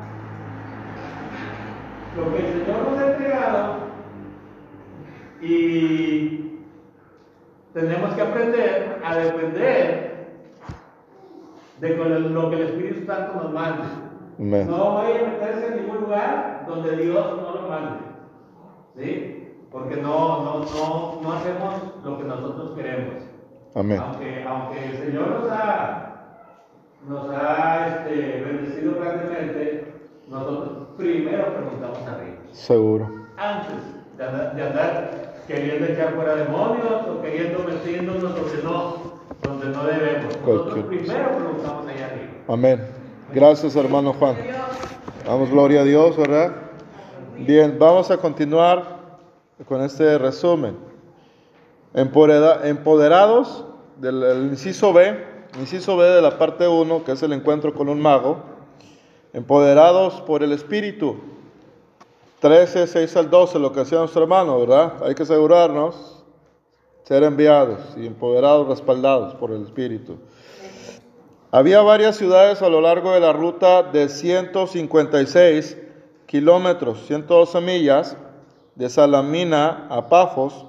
[2.17, 3.77] lo que el Señor nos ha entregado
[5.41, 6.59] y
[7.73, 10.10] tenemos que aprender a depender
[11.81, 13.85] de lo que el Espíritu Santo nos mande.
[14.39, 14.71] Amén.
[14.71, 17.99] No vaya a meterse en ningún lugar donde Dios no lo mande.
[18.97, 19.55] ¿Sí?
[19.71, 23.25] Porque no, no, no, no hacemos lo que nosotros queremos.
[23.75, 24.01] Amén.
[24.01, 26.37] Aunque, aunque el Señor nos ha,
[27.09, 29.95] nos ha este, bendecido grandemente,
[30.29, 32.37] nosotros primero preguntamos a Dios.
[32.53, 33.09] Seguro.
[33.37, 33.77] Antes
[34.17, 39.85] de andar, de andar queriendo echar fuera demonios o queriendo metiéndonos donde no, donde no
[39.85, 40.37] debemos.
[40.47, 42.31] Nosotros primero preguntamos allá arriba.
[42.49, 42.87] Amén.
[43.33, 44.37] Gracias, hermano Juan.
[45.27, 46.53] Vamos, gloria a Dios, ¿verdad?
[47.39, 48.99] Bien, vamos a continuar
[49.69, 50.77] con este resumen.
[51.95, 53.65] Empoderados
[53.99, 55.17] del el inciso B,
[55.59, 58.43] inciso B de la parte 1, que es el encuentro con un mago.
[59.33, 61.17] Empoderados por el Espíritu.
[62.41, 64.95] 13, 6 al 12, lo que hacía nuestro hermano, ¿verdad?
[65.05, 66.10] Hay que asegurarnos
[67.11, 70.17] ser enviados y empoderados, respaldados por el Espíritu.
[71.51, 75.77] Había varias ciudades a lo largo de la ruta de 156
[76.27, 78.17] kilómetros, 112 millas,
[78.77, 80.67] de Salamina a Pafos,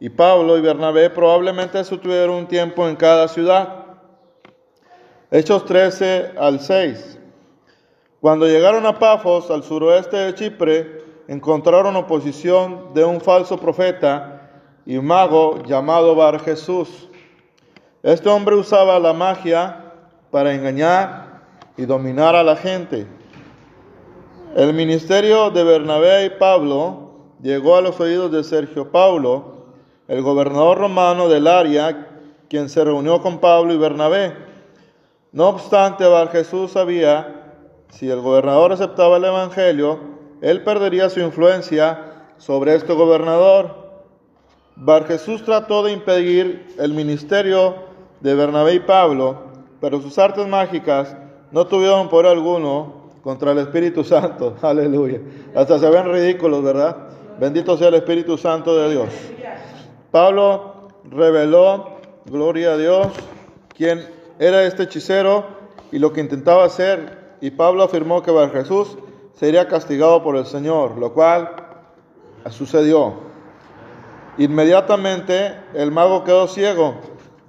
[0.00, 3.84] y Pablo y Bernabé probablemente estuvieron un tiempo en cada ciudad.
[5.30, 7.18] Hechos 13 al 6.
[8.22, 14.31] Cuando llegaron a Pafos, al suroeste de Chipre, encontraron oposición de un falso profeta
[14.86, 17.08] y mago llamado Bar Jesús.
[18.02, 19.92] Este hombre usaba la magia
[20.30, 21.42] para engañar
[21.76, 23.06] y dominar a la gente.
[24.56, 29.66] El ministerio de Bernabé y Pablo llegó a los oídos de Sergio Paulo,
[30.08, 32.08] el gobernador romano del área,
[32.48, 34.36] quien se reunió con Pablo y Bernabé.
[35.32, 37.54] No obstante, Bar Jesús sabía,
[37.88, 39.98] si el gobernador aceptaba el Evangelio,
[40.42, 43.81] él perdería su influencia sobre este gobernador.
[44.76, 47.74] Bar Jesús trató de impedir el ministerio
[48.20, 49.42] de Bernabé y Pablo,
[49.80, 51.16] pero sus artes mágicas
[51.50, 54.56] no tuvieron poder alguno contra el Espíritu Santo.
[54.62, 55.20] Aleluya.
[55.54, 56.96] Hasta se ven ridículos, ¿verdad?
[57.38, 59.08] Bendito sea el Espíritu Santo de Dios.
[60.10, 63.08] Pablo reveló, gloria a Dios,
[63.76, 64.06] quién
[64.38, 65.46] era este hechicero
[65.90, 67.36] y lo que intentaba hacer.
[67.40, 68.96] Y Pablo afirmó que Bar Jesús
[69.34, 71.50] sería castigado por el Señor, lo cual
[72.50, 73.31] sucedió.
[74.38, 76.94] Inmediatamente el mago quedó ciego,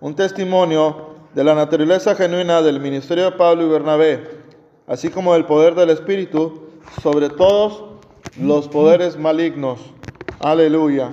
[0.02, 4.30] un testimonio de la naturaleza genuina del ministerio de Pablo y Bernabé,
[4.86, 6.68] así como del poder del Espíritu
[7.02, 7.86] sobre todos
[8.38, 9.80] los poderes malignos.
[10.40, 11.12] Aleluya.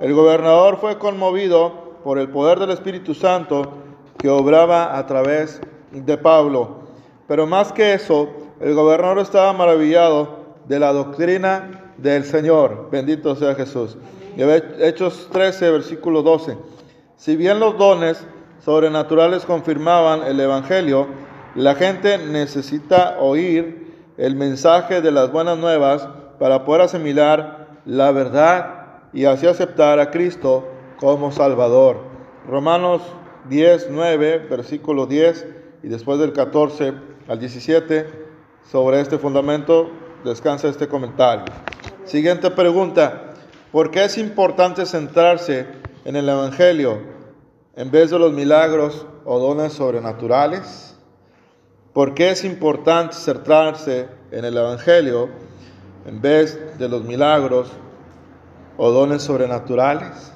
[0.00, 3.72] El gobernador fue conmovido por el poder del Espíritu Santo
[4.18, 6.82] que obraba a través de Pablo.
[7.26, 8.28] Pero más que eso,
[8.60, 12.88] el gobernador estaba maravillado de la doctrina del Señor.
[12.92, 13.98] Bendito sea Jesús.
[14.38, 16.56] Hechos 13, versículo 12.
[17.16, 18.24] Si bien los dones
[18.64, 21.08] sobrenaturales confirmaban el Evangelio,
[21.56, 29.00] la gente necesita oír el mensaje de las buenas nuevas para poder asimilar la verdad
[29.12, 30.68] y así aceptar a Cristo
[31.00, 31.96] como Salvador.
[32.46, 33.02] Romanos
[33.48, 35.48] 10, 9, versículo 10
[35.82, 36.92] y después del 14
[37.26, 38.06] al 17,
[38.70, 39.90] sobre este fundamento
[40.24, 41.46] descansa este comentario.
[42.04, 43.27] Siguiente pregunta.
[43.72, 45.66] ¿Por qué es importante centrarse
[46.06, 47.00] en el Evangelio
[47.76, 50.96] en vez de los milagros o dones sobrenaturales?
[51.92, 55.28] ¿Por qué es importante centrarse en el Evangelio
[56.06, 57.70] en vez de los milagros
[58.78, 60.32] o dones sobrenaturales?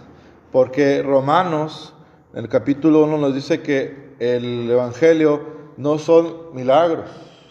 [0.50, 1.94] Porque Romanos,
[2.34, 5.40] en el capítulo 1, nos dice que el Evangelio
[5.78, 7.08] no son milagros,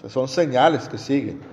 [0.08, 1.51] son señales que siguen.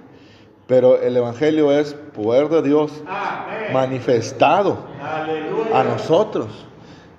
[0.68, 3.72] Pero el Evangelio es poder de Dios Amén.
[3.72, 5.80] manifestado Aleluya.
[5.80, 6.66] a nosotros.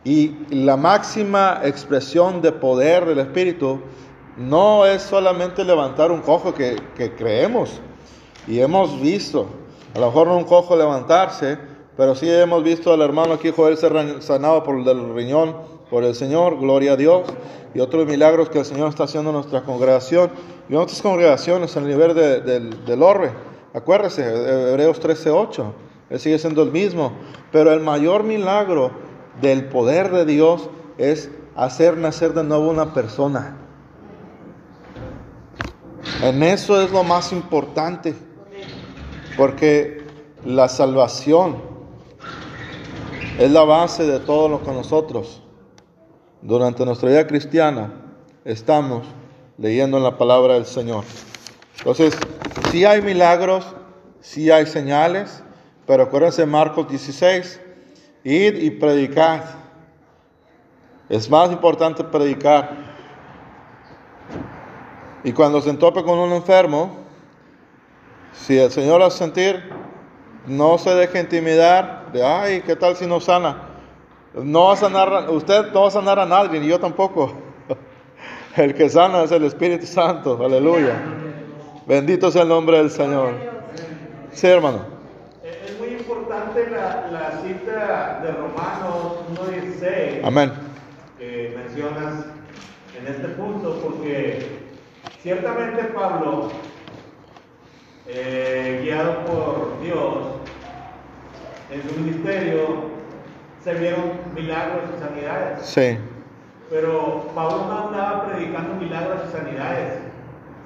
[0.06, 3.82] Y la máxima expresión de poder del Espíritu
[4.38, 7.82] no es solamente levantar un cojo que, que creemos
[8.48, 9.48] y hemos visto,
[9.94, 11.58] a lo mejor no un cojo levantarse,
[11.98, 15.56] pero sí hemos visto al hermano aquí Joel ser sanado por el del riñón
[15.90, 17.28] por el Señor, gloria a Dios,
[17.74, 20.32] y otros milagros que el Señor está haciendo en nuestra congregación
[20.70, 23.32] y otras congregaciones el nivel de- del orbe.
[23.74, 24.24] Acuérdese,
[24.72, 25.74] Hebreos 13:8,
[26.10, 27.12] Él sigue siendo el mismo,
[27.52, 28.92] pero el mayor milagro
[29.42, 33.58] del poder de Dios es hacer nacer de nuevo una persona.
[36.24, 38.16] En eso es lo más importante.
[39.38, 40.04] Porque
[40.44, 41.58] la salvación
[43.38, 45.42] es la base de todo lo que nosotros
[46.42, 47.94] durante nuestra vida cristiana
[48.44, 49.04] estamos
[49.60, 51.04] leyendo en la palabra del Señor.
[51.78, 52.18] Entonces,
[52.72, 53.66] si hay milagros,
[54.22, 55.44] si hay señales,
[55.86, 57.60] pero acuérdense Marcos 16,
[58.24, 59.42] id y predicad.
[61.10, 62.90] Es más importante predicar.
[65.24, 66.96] Y cuando se entope con un enfermo,
[68.32, 69.62] si el Señor hace sentir,
[70.48, 73.64] no se deje intimidar de, ay, ¿qué tal si no sana?
[74.34, 77.49] No va a sanar, usted no va a sanar a nadie, ni yo tampoco.
[78.60, 81.02] El que sana es el Espíritu Santo, aleluya.
[81.88, 83.32] Bendito sea el nombre del Señor.
[84.34, 84.80] Sí, hermano.
[85.42, 89.20] Es muy importante la, la cita de Romanos
[89.80, 90.52] 1.16 Amén.
[91.18, 92.26] que mencionas
[93.00, 94.60] en este punto, porque
[95.24, 96.50] ciertamente Pablo,
[98.08, 100.18] eh, guiado por Dios,
[101.72, 102.90] en su ministerio
[103.64, 105.66] se vieron milagros y sanidades.
[105.66, 105.98] Sí,
[106.70, 109.94] Pero Pablo no andaba predicando milagros y sanidades.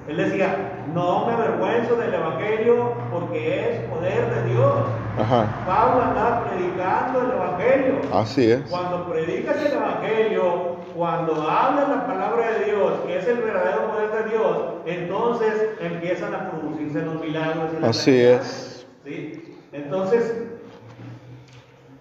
[0.06, 0.54] Él decía,
[0.92, 4.74] no me avergüenzo del Evangelio porque es poder de Dios.
[5.18, 5.46] ajá.
[5.66, 7.94] Pablo andaba predicando el Evangelio.
[8.12, 8.60] Así es.
[8.68, 14.24] Cuando predicas el Evangelio, cuando hablas la palabra de Dios, que es el verdadero poder
[14.24, 17.70] de Dios, entonces empiezan a producirse los milagros.
[17.78, 18.40] y las Así sanidades.
[18.46, 18.86] es.
[19.04, 19.56] ¿Sí?
[19.72, 20.34] Entonces,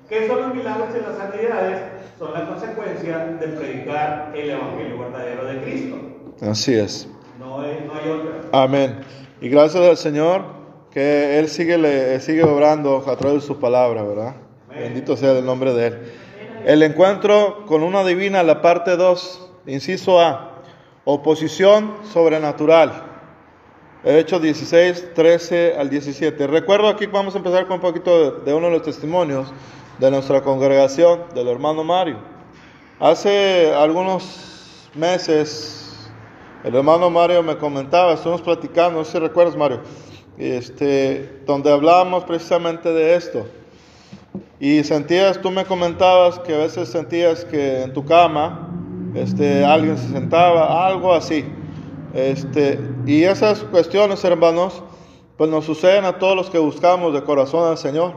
[0.10, 1.82] ¿qué son los milagros y las sanidades?
[2.20, 5.98] Son la consecuencia de predicar el Evangelio verdadero de Cristo.
[6.42, 7.10] Así es.
[7.40, 8.34] No, es- no hay otra.
[8.64, 9.00] Amén.
[9.42, 10.44] Y gracias al Señor
[10.92, 14.36] que Él sigue, le, sigue obrando a través de su palabra, ¿verdad?
[14.70, 16.00] Bendito sea el nombre de Él.
[16.66, 20.62] El encuentro con una divina, la parte 2, inciso A,
[21.04, 22.92] oposición sobrenatural.
[24.06, 26.48] Hechos 16, 13 al 17.
[26.48, 29.52] Recuerdo aquí vamos a empezar con un poquito de, de uno de los testimonios
[30.00, 32.18] de nuestra congregación, del hermano Mario.
[33.00, 36.10] Hace algunos meses,
[36.64, 39.82] el hermano Mario me comentaba, estuvimos platicando, no sé si recuerdas Mario,
[40.38, 43.46] este, donde hablábamos precisamente de esto.
[44.60, 48.70] Y sentías, tú me comentabas que a veces sentías que en tu cama
[49.14, 51.46] este, alguien se sentaba, algo así.
[52.14, 54.82] Este, y esas cuestiones, hermanos,
[55.38, 58.14] pues nos suceden a todos los que buscamos de corazón al Señor,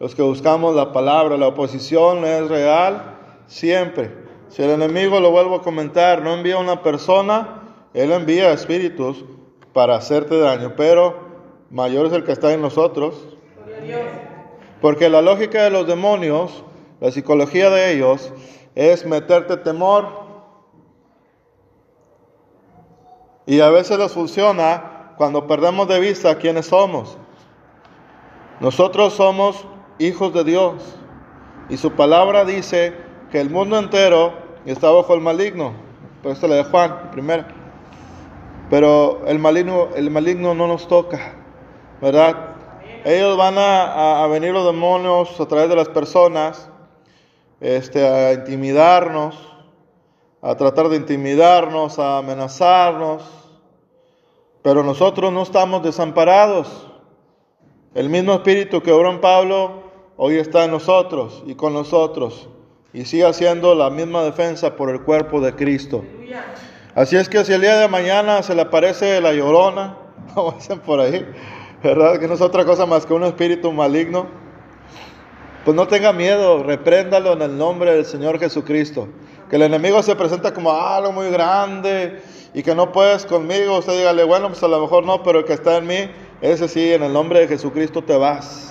[0.00, 4.10] los que buscamos la palabra, la oposición es real siempre.
[4.48, 9.22] Si el enemigo, lo vuelvo a comentar, no envía a una persona, él envía espíritus
[9.74, 11.18] para hacerte daño, pero
[11.70, 13.14] mayor es el que está en nosotros.
[14.80, 16.64] Porque la lógica de los demonios,
[16.98, 18.32] la psicología de ellos,
[18.74, 20.08] es meterte temor.
[23.44, 27.18] Y a veces les funciona cuando perdemos de vista quiénes somos.
[28.60, 29.66] Nosotros somos
[30.00, 30.96] hijos de Dios.
[31.68, 32.94] Y su palabra dice
[33.30, 34.32] que el mundo entero
[34.64, 35.72] está bajo el maligno.
[36.22, 37.44] Pero esto le de Juan primero.
[38.70, 41.34] Pero el maligno, el maligno no nos toca,
[42.00, 42.56] ¿verdad?
[43.04, 46.70] Ellos van a, venir los demonios a través de las personas,
[47.60, 49.36] este, a intimidarnos,
[50.40, 53.22] a tratar de intimidarnos, a amenazarnos.
[54.62, 56.86] Pero nosotros no estamos desamparados.
[57.94, 59.89] El mismo espíritu que obró en Pablo
[60.22, 62.50] hoy está en nosotros y con nosotros
[62.92, 66.04] y sigue haciendo la misma defensa por el cuerpo de Cristo.
[66.94, 69.96] Así es que si el día de mañana se le aparece la llorona,
[70.34, 71.26] como dicen por ahí,
[71.82, 72.20] ¿verdad?
[72.20, 74.26] Que no es otra cosa más que un espíritu maligno,
[75.64, 79.08] pues no tenga miedo, repréndalo en el nombre del Señor Jesucristo.
[79.48, 82.20] Que el enemigo se presenta como algo muy grande
[82.52, 85.44] y que no puedes conmigo, usted dígale, bueno, pues a lo mejor no, pero el
[85.46, 86.10] que está en mí,
[86.42, 88.66] ese sí, en el nombre de Jesucristo te vas.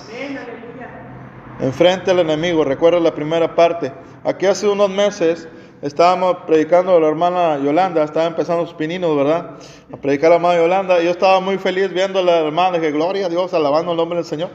[1.60, 3.92] Enfrente al enemigo, recuerda la primera parte.
[4.24, 5.46] Aquí hace unos meses
[5.82, 9.58] estábamos predicando a la hermana Yolanda, estaba empezando sus pininos, ¿verdad?
[9.92, 11.02] A predicar a la hermana Yolanda.
[11.02, 13.98] Y yo estaba muy feliz viendo a la hermana, dije, gloria a Dios, alabando el
[13.98, 14.48] nombre del Señor.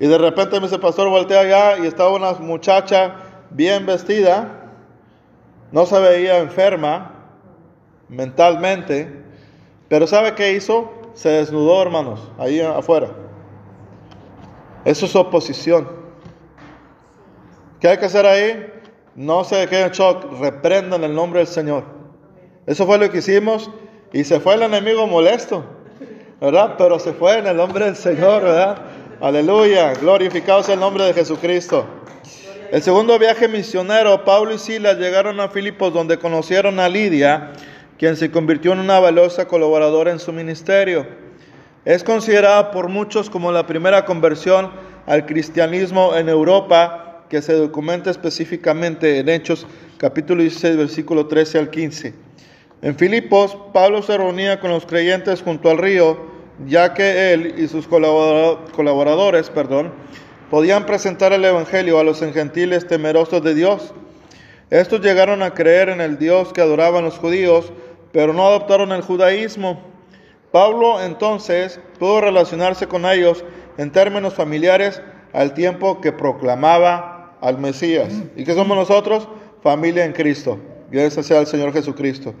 [0.00, 3.16] Y de repente me dice, pastor, voltea allá y estaba una muchacha
[3.50, 4.70] bien vestida,
[5.72, 7.12] no se veía enferma
[8.08, 9.12] mentalmente,
[9.88, 10.90] pero ¿sabe qué hizo?
[11.12, 13.08] Se desnudó, hermanos, ahí afuera.
[14.86, 16.03] Eso es oposición.
[17.84, 18.66] ¿Qué hay que hacer ahí?
[19.14, 21.84] No se queden en shock, reprendan el nombre del Señor.
[22.64, 23.70] Eso fue lo que hicimos
[24.10, 25.66] y se fue el enemigo molesto,
[26.40, 26.76] ¿verdad?
[26.78, 28.78] Pero se fue en el nombre del Señor, ¿verdad?
[29.20, 31.84] Aleluya, glorificado el nombre de Jesucristo.
[32.72, 37.52] El segundo viaje misionero, Pablo y Silas llegaron a Filipos donde conocieron a Lidia,
[37.98, 41.06] quien se convirtió en una valiosa colaboradora en su ministerio.
[41.84, 44.70] Es considerada por muchos como la primera conversión
[45.04, 47.03] al cristianismo en Europa
[47.42, 49.66] se documenta específicamente en Hechos
[49.98, 52.14] capítulo 16 versículo 13 al 15.
[52.82, 56.18] En Filipos, Pablo se reunía con los creyentes junto al río,
[56.66, 59.92] ya que él y sus colaboradores perdón,
[60.50, 63.94] podían presentar el Evangelio a los gentiles temerosos de Dios.
[64.70, 67.72] Estos llegaron a creer en el Dios que adoraban los judíos,
[68.12, 69.80] pero no adoptaron el judaísmo.
[70.52, 73.44] Pablo entonces pudo relacionarse con ellos
[73.78, 77.13] en términos familiares al tiempo que proclamaba
[77.44, 78.10] al Mesías.
[78.36, 79.28] ¿Y qué somos nosotros?
[79.62, 80.58] Familia en Cristo.
[80.90, 82.34] Gracias sea al Señor Jesucristo.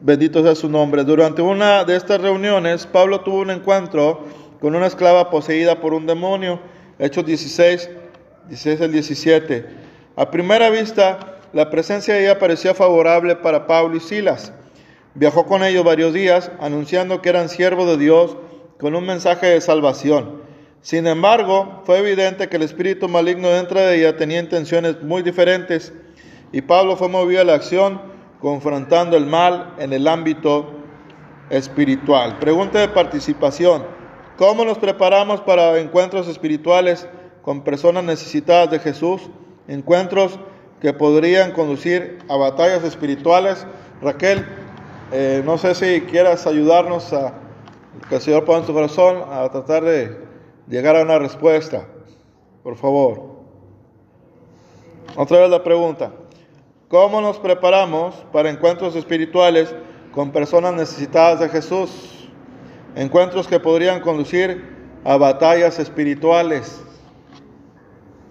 [0.00, 1.02] Bendito sea su nombre.
[1.02, 4.26] Durante una de estas reuniones, Pablo tuvo un encuentro
[4.60, 6.60] con una esclava poseída por un demonio.
[6.98, 7.88] Hechos 16,
[8.48, 9.66] 16 al 17.
[10.16, 14.52] A primera vista, la presencia de ella parecía favorable para Pablo y Silas.
[15.14, 18.36] Viajó con ellos varios días, anunciando que eran siervos de Dios
[18.78, 20.51] con un mensaje de salvación.
[20.82, 25.92] Sin embargo, fue evidente que el espíritu maligno dentro de ella tenía intenciones muy diferentes
[26.50, 28.02] y Pablo fue movido a la acción
[28.40, 30.72] confrontando el mal en el ámbito
[31.50, 32.40] espiritual.
[32.40, 33.84] Pregunta de participación.
[34.36, 37.08] ¿Cómo nos preparamos para encuentros espirituales
[37.42, 39.30] con personas necesitadas de Jesús?
[39.68, 40.40] Encuentros
[40.80, 43.68] que podrían conducir a batallas espirituales.
[44.00, 44.44] Raquel,
[45.12, 47.34] eh, no sé si quieras ayudarnos a
[48.08, 50.31] que el Señor ponga en tu corazón a tratar de
[50.68, 51.86] llegar a una respuesta.
[52.62, 53.32] Por favor.
[55.16, 56.12] Otra vez la pregunta.
[56.88, 59.74] ¿Cómo nos preparamos para encuentros espirituales
[60.12, 62.28] con personas necesitadas de Jesús?
[62.94, 64.70] Encuentros que podrían conducir
[65.04, 66.84] a batallas espirituales.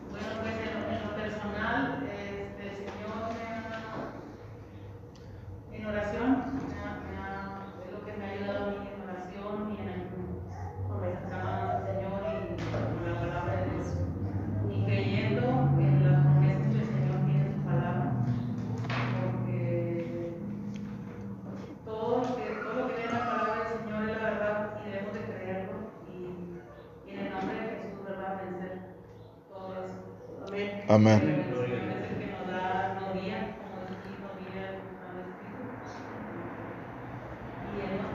[0.10, 3.62] Bueno, pues en lo, en lo personal, este, el Señor me ha,
[5.78, 6.30] en oración,
[6.70, 9.74] me ha, me ha- es lo que me ha ayudado a mí en oración y
[9.82, 10.02] en el
[10.88, 13.88] conversar al Señor y con la palabra de Dios.
[14.70, 15.44] Y creyendo
[15.80, 18.08] en las promesas que el Señor tiene en su palabra,
[19.22, 20.30] porque
[21.86, 24.56] todo lo que, todo lo que viene en la palabra del Señor es la verdad
[24.80, 25.76] y debemos de creerlo
[26.08, 26.10] y,
[27.10, 28.32] y en el nombre de Jesús, ¿verdad?
[28.42, 28.74] Vencer
[29.50, 30.00] todo eso.
[30.48, 30.70] Amén.
[30.90, 31.20] Amén.
[31.22, 31.76] El Señor es el
[32.20, 32.64] que nos da,
[33.00, 34.66] nos guía, como dice aquí, nos guía
[35.08, 35.64] al Espíritu.
[37.72, 38.12] Y Él nos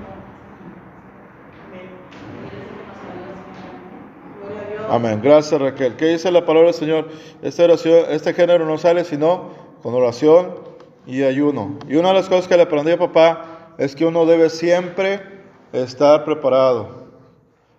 [1.67, 1.77] Amén.
[1.77, 1.79] Y
[2.47, 3.75] Él es el que nos ayuda, Señor.
[4.37, 4.86] Gloria a Dios.
[4.97, 5.20] Amén.
[5.22, 5.94] Gracias Raquel.
[5.97, 7.09] ¿Qué dice la palabra del Señor?
[7.42, 9.51] Esta oración, este género no sale sino
[9.82, 10.55] con oración
[11.07, 11.78] y ayuno.
[11.86, 15.20] Y una de las cosas que le aprendí a papá es que uno debe siempre
[15.74, 17.09] estar preparado.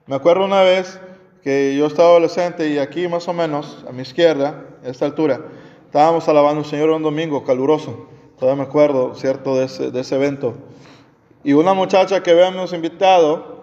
[0.06, 1.00] Me acuerdo una vez
[1.42, 5.42] que yo estaba adolescente y aquí más o menos, a mi izquierda, a esta altura,
[5.88, 8.10] estábamos alabando al Señor un domingo caluroso.
[8.38, 10.54] Todavía me acuerdo, ¿cierto?, de ese, de ese evento.
[11.44, 13.57] Y una muchacha que habíamos invitado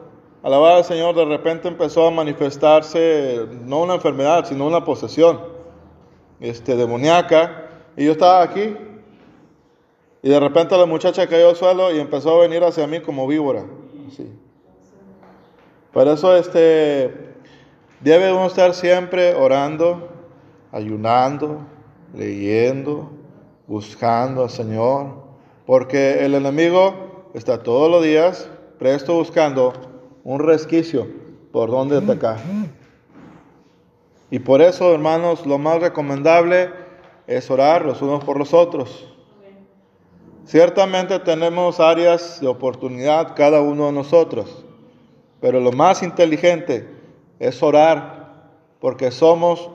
[0.44, 5.40] a alabar al Señor, de repente empezó a manifestarse, no una enfermedad, sino una posesión
[6.38, 7.66] este, demoníaca.
[7.96, 8.76] Y yo estaba aquí.
[10.22, 13.26] Y de repente la muchacha cayó al suelo y empezó a venir hacia mí como
[13.26, 13.64] víbora.
[14.06, 14.30] así.
[15.94, 17.10] Por eso este,
[18.00, 20.10] debe uno estar siempre orando,
[20.72, 21.60] ayunando,
[22.14, 23.08] leyendo,
[23.66, 25.24] buscando al Señor.
[25.64, 29.93] Porque el enemigo está todos los días presto buscando
[30.24, 31.06] un resquicio
[31.52, 32.38] por donde atacar.
[34.30, 36.70] Y por eso, hermanos, lo más recomendable
[37.26, 39.06] es orar los unos por los otros.
[40.44, 44.64] Ciertamente tenemos áreas de oportunidad cada uno de nosotros,
[45.40, 46.88] pero lo más inteligente
[47.38, 48.50] es orar
[48.80, 49.70] porque somos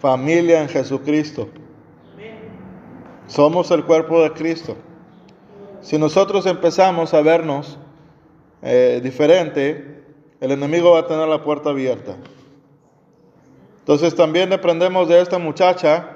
[0.00, 1.48] familia en Jesucristo.
[3.26, 4.76] Somos el cuerpo de Cristo.
[5.80, 7.78] Si nosotros empezamos a vernos
[8.62, 10.04] eh, diferente,
[10.40, 12.16] el enemigo va a tener la puerta abierta.
[13.80, 16.12] Entonces también aprendemos de esta muchacha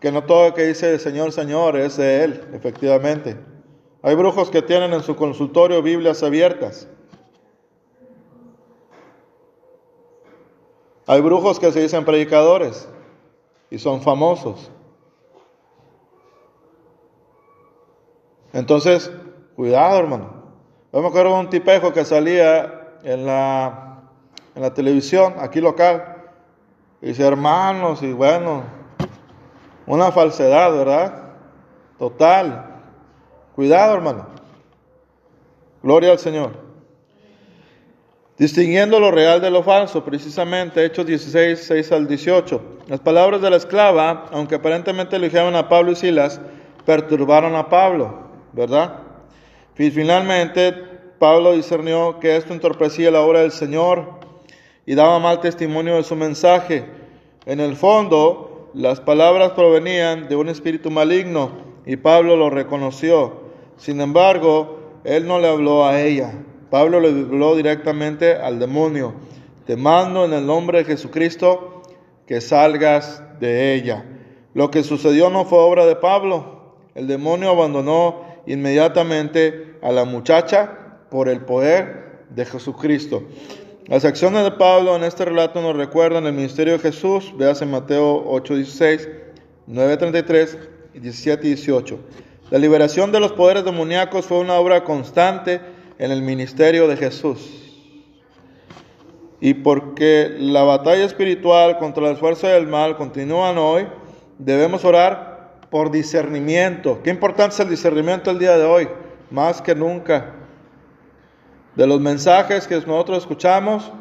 [0.00, 3.36] que no todo lo que dice Señor, Señor es de Él, efectivamente.
[4.02, 6.88] Hay brujos que tienen en su consultorio Biblias abiertas.
[11.06, 12.88] Hay brujos que se dicen predicadores
[13.70, 14.70] y son famosos.
[18.52, 19.10] Entonces,
[19.56, 20.37] cuidado, hermano.
[20.92, 23.98] Yo me acuerdo un tipejo que salía en la,
[24.54, 26.16] en la televisión, aquí local,
[27.02, 28.62] y dice, hermanos, y bueno,
[29.86, 31.22] una falsedad, ¿verdad?
[31.98, 32.80] Total.
[33.54, 34.26] Cuidado, hermano.
[35.82, 36.52] Gloria al Señor.
[38.38, 42.62] Distinguiendo lo real de lo falso, precisamente Hechos 16, 6 al 18.
[42.86, 46.40] Las palabras de la esclava, aunque aparentemente eligieron a Pablo y Silas,
[46.86, 49.07] perturbaron a Pablo, ¿verdad?
[49.78, 50.74] Finalmente
[51.20, 54.18] Pablo discernió que esto entorpecía la obra del Señor
[54.84, 56.84] y daba mal testimonio de su mensaje.
[57.46, 61.52] En el fondo, las palabras provenían de un espíritu maligno
[61.86, 63.48] y Pablo lo reconoció.
[63.76, 66.32] Sin embargo, él no le habló a ella.
[66.70, 69.14] Pablo le habló directamente al demonio.
[69.64, 71.82] Te mando en el nombre de Jesucristo
[72.26, 74.04] que salgas de ella.
[74.54, 76.74] Lo que sucedió no fue obra de Pablo.
[76.96, 83.22] El demonio abandonó inmediatamente a la muchacha por el poder de Jesucristo.
[83.86, 87.32] Las acciones de Pablo en este relato nos recuerdan el ministerio de Jesús.
[87.38, 89.08] Veas en Mateo 8:16,
[89.66, 90.58] 9:33
[90.94, 91.98] y 17 y 18.
[92.50, 95.60] La liberación de los poderes demoníacos fue una obra constante
[95.98, 97.38] en el ministerio de Jesús.
[99.40, 103.86] Y porque la batalla espiritual contra las fuerzas del mal continúan hoy,
[104.38, 107.00] debemos orar por discernimiento.
[107.02, 108.88] Qué importante es el discernimiento el día de hoy,
[109.30, 110.34] más que nunca.
[111.74, 113.92] De los mensajes que nosotros escuchamos,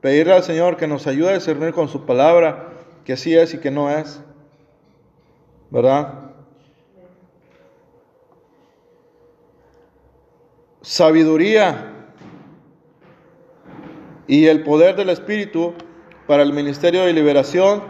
[0.00, 2.68] pedirle al Señor que nos ayude a discernir con su palabra
[3.04, 4.22] que sí es y que no es.
[5.70, 6.14] ¿Verdad?
[10.82, 11.92] Sabiduría
[14.26, 15.74] y el poder del Espíritu
[16.26, 17.82] para el ministerio de liberación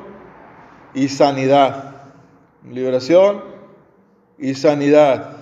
[0.94, 2.12] y sanidad.
[2.68, 3.44] Liberación
[4.38, 5.39] y sanidad.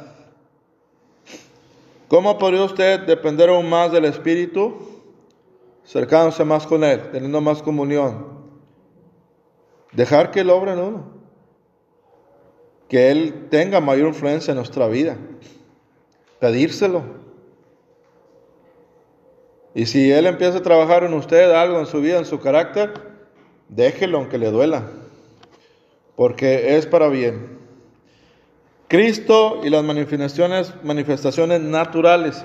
[2.09, 4.78] ¿Cómo podría usted depender aún más del Espíritu?
[5.84, 8.26] Cercándose más con Él, teniendo más comunión.
[9.92, 11.04] Dejar que Él obre en uno.
[12.88, 15.18] Que Él tenga mayor influencia en nuestra vida.
[16.40, 17.02] Pedírselo.
[19.74, 22.92] Y si Él empieza a trabajar en usted algo en su vida, en su carácter,
[23.68, 24.90] déjelo aunque le duela,
[26.16, 27.57] porque es para bien.
[28.89, 32.43] Cristo y las manifestaciones, manifestaciones naturales.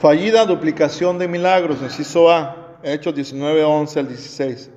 [0.00, 4.70] Fallida duplicación de milagros, inciso A, Hechos 19, 11 al 16.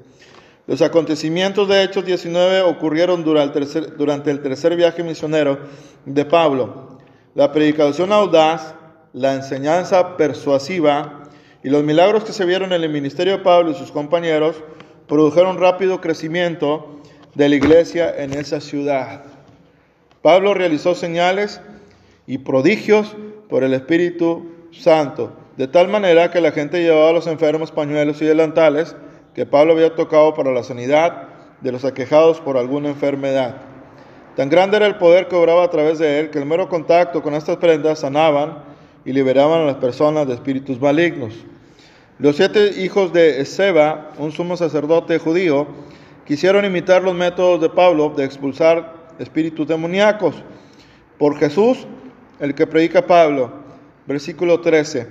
[0.68, 5.60] Los acontecimientos de Hechos 19 ocurrieron durante el, tercer, durante el tercer viaje misionero
[6.06, 6.98] de Pablo.
[7.34, 8.76] La predicación audaz
[9.14, 11.24] la enseñanza persuasiva
[11.64, 14.62] y los milagros que se vieron en el ministerio de Pablo y sus compañeros
[15.08, 17.00] produjeron rápido crecimiento
[17.36, 19.31] de la iglesia en esa ciudad.
[20.22, 21.62] Pablo realizó señales
[22.28, 23.16] y prodigios
[23.50, 28.22] por el Espíritu Santo, de tal manera que la gente llevaba a los enfermos pañuelos
[28.22, 28.96] y delantales
[29.34, 31.28] que Pablo había tocado para la sanidad
[31.62, 33.58] de los aquejados por alguna enfermedad.
[34.36, 37.22] Tan grande era el poder que obraba a través de él que el mero contacto
[37.22, 38.64] con estas prendas sanaban
[39.04, 41.34] y liberaban a las personas de espíritus malignos.
[42.20, 45.68] Los siete hijos de Seba, un sumo sacerdote judío,
[46.26, 50.36] quisieron imitar los métodos de Pablo de expulsar espíritus demoníacos.
[51.18, 51.86] Por Jesús,
[52.40, 53.52] el que predica Pablo,
[54.08, 55.08] versículo 13.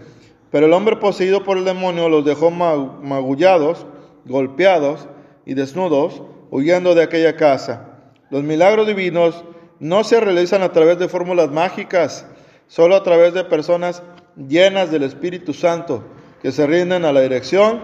[0.50, 3.86] Pero el hombre poseído por el demonio los dejó magullados,
[4.24, 5.08] golpeados
[5.46, 7.98] y desnudos, huyendo de aquella casa.
[8.30, 9.44] Los milagros divinos
[9.78, 12.26] no se realizan a través de fórmulas mágicas,
[12.66, 14.02] solo a través de personas
[14.36, 16.04] llenas del Espíritu Santo,
[16.42, 17.80] que se rinden a la dirección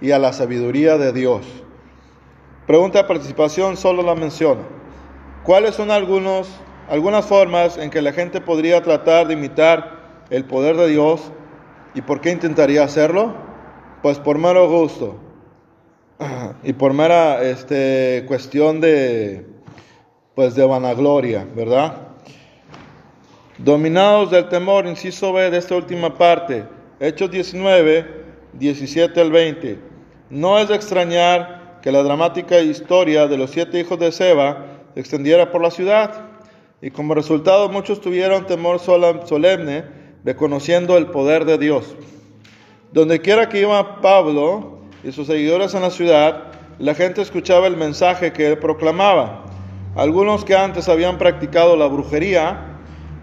[0.00, 1.46] y a la sabiduría de Dios.
[2.66, 4.81] Pregunta de participación, solo la menciono.
[5.44, 6.48] ¿Cuáles son algunos,
[6.88, 11.32] algunas formas en que la gente podría tratar de imitar el poder de Dios
[11.94, 13.34] y por qué intentaría hacerlo?
[14.02, 15.16] Pues por mero gusto
[16.62, 19.44] y por mera este, cuestión de,
[20.36, 21.96] pues de vanagloria, ¿verdad?
[23.58, 26.64] Dominados del temor, inciso B de esta última parte,
[27.00, 29.78] Hechos 19, 17 al 20.
[30.30, 35.50] No es de extrañar que la dramática historia de los siete hijos de Seba extendiera
[35.50, 36.26] por la ciudad,
[36.80, 39.84] y como resultado muchos tuvieron temor solemne,
[40.24, 41.96] reconociendo el poder de Dios.
[42.92, 46.44] Donde quiera que iba Pablo y sus seguidores en la ciudad,
[46.78, 49.44] la gente escuchaba el mensaje que él proclamaba.
[49.94, 52.72] Algunos que antes habían practicado la brujería,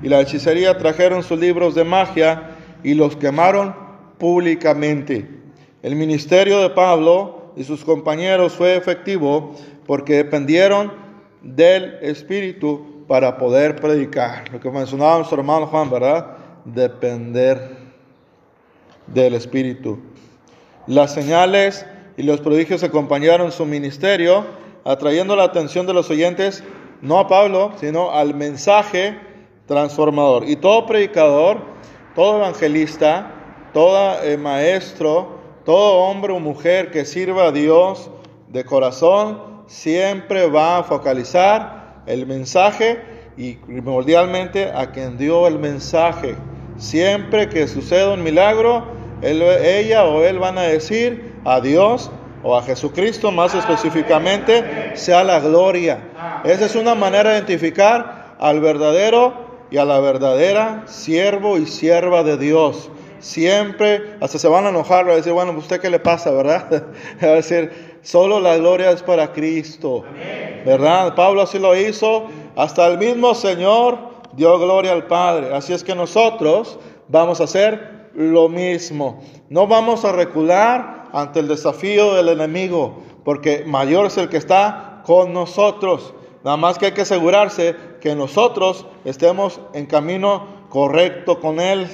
[0.01, 2.51] y la hechicería trajeron sus libros de magia
[2.83, 3.75] y los quemaron
[4.17, 5.29] públicamente.
[5.81, 9.55] El ministerio de Pablo y sus compañeros fue efectivo
[9.85, 10.91] porque dependieron
[11.41, 14.49] del Espíritu para poder predicar.
[14.51, 16.37] Lo que mencionaba nuestro hermano Juan, ¿verdad?
[16.65, 17.77] Depender
[19.07, 19.99] del Espíritu.
[20.87, 21.85] Las señales
[22.17, 24.45] y los prodigios acompañaron su ministerio,
[24.83, 26.63] atrayendo la atención de los oyentes,
[27.01, 29.17] no a Pablo, sino al mensaje
[29.67, 30.49] transformador.
[30.49, 31.61] Y todo predicador,
[32.15, 33.31] todo evangelista,
[33.73, 38.09] todo eh, maestro, todo hombre o mujer que sirva a Dios
[38.47, 42.99] de corazón, siempre va a focalizar el mensaje
[43.37, 46.35] y primordialmente a quien dio el mensaje.
[46.77, 48.85] Siempre que suceda un milagro,
[49.21, 52.11] ella o él van a decir a Dios
[52.43, 55.99] o a Jesucristo más específicamente, sea la gloria.
[56.43, 62.23] Esa es una manera de identificar al verdadero y a la verdadera siervo y sierva
[62.23, 62.89] de Dios.
[63.19, 66.87] Siempre, hasta se van a enojar, van a decir, bueno, ¿usted qué le pasa, verdad?
[67.23, 70.03] Va a decir, solo la gloria es para Cristo,
[70.65, 71.15] ¿verdad?
[71.15, 73.97] Pablo así lo hizo, hasta el mismo Señor
[74.33, 75.53] dio gloria al Padre.
[75.53, 79.21] Así es que nosotros vamos a hacer lo mismo.
[79.49, 85.01] No vamos a recular ante el desafío del enemigo, porque mayor es el que está
[85.05, 86.13] con nosotros.
[86.43, 91.87] Nada más que hay que asegurarse que nosotros estemos en camino correcto con Él,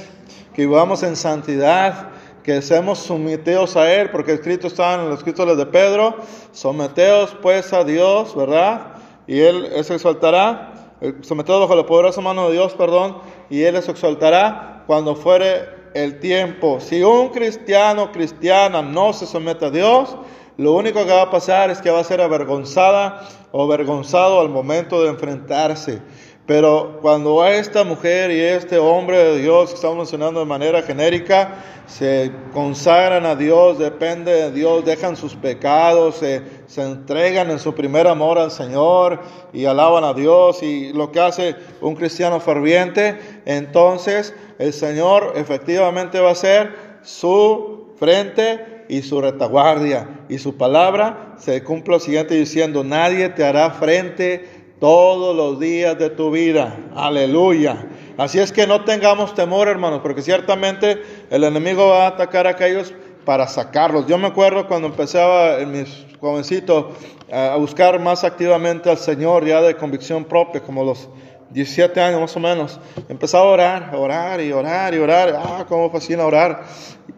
[0.53, 2.09] que vivamos en santidad,
[2.45, 6.15] que seamos sometidos a Él, porque escrito está en los escritos de Pedro,
[6.51, 8.93] someteos pues a Dios, ¿verdad?
[9.25, 13.17] Y Él se exaltará, eh, someteos bajo la poderosa mano de Dios, perdón,
[13.49, 16.79] y Él les exaltará cuando fuere el tiempo.
[16.79, 20.15] Si un cristiano cristiana no se somete a Dios,
[20.57, 24.49] lo único que va a pasar es que va a ser avergonzada o avergonzado al
[24.49, 25.99] momento de enfrentarse.
[26.45, 30.83] Pero cuando a esta mujer y este hombre de Dios que estamos mencionando de manera
[30.83, 31.55] genérica,
[31.87, 37.73] se consagran a Dios, depende de Dios, dejan sus pecados, se, se entregan en su
[37.73, 39.21] primer amor al Señor
[39.53, 46.19] y alaban a Dios y lo que hace un cristiano ferviente, entonces el Señor efectivamente
[46.19, 50.25] va a ser su frente y su retaguardia.
[50.29, 54.54] Y su palabra se cumple lo siguiente diciendo, nadie te hará frente
[54.85, 56.77] todos los días de tu vida.
[56.95, 57.87] Aleluya.
[58.19, 62.51] Así es que no tengamos temor, hermanos, porque ciertamente el enemigo va a atacar a
[62.51, 62.93] aquellos
[63.25, 64.05] para sacarlos.
[64.05, 66.85] Yo me acuerdo cuando empezaba en mis jovencitos
[67.33, 71.09] a buscar más activamente al Señor, ya de convicción propia, como los
[71.49, 72.79] 17 años más o menos,
[73.09, 75.35] empezaba a orar, a orar y orar y orar.
[75.35, 76.63] Ah, cómo fascina orar.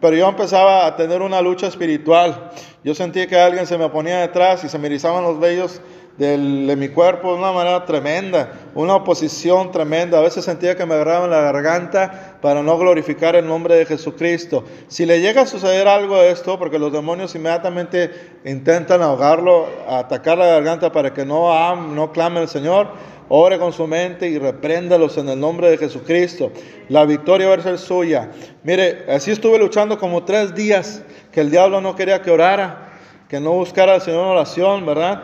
[0.00, 2.50] Pero yo empezaba a tener una lucha espiritual.
[2.82, 5.82] Yo sentía que alguien se me ponía detrás y se me erizaban los vellos
[6.18, 10.18] de mi cuerpo de una manera tremenda, una oposición tremenda.
[10.18, 14.64] A veces sentía que me agarraban la garganta para no glorificar el nombre de Jesucristo.
[14.88, 18.10] Si le llega a suceder algo de esto, porque los demonios inmediatamente
[18.44, 22.88] intentan ahogarlo, atacar la garganta para que no, am- no clame al Señor,
[23.28, 26.50] ore con su mente y repréndalos en el nombre de Jesucristo.
[26.88, 28.30] La victoria va a ser suya.
[28.64, 32.88] Mire, así estuve luchando como tres días que el diablo no quería que orara,
[33.28, 35.22] que no buscara al Señor oración, ¿verdad?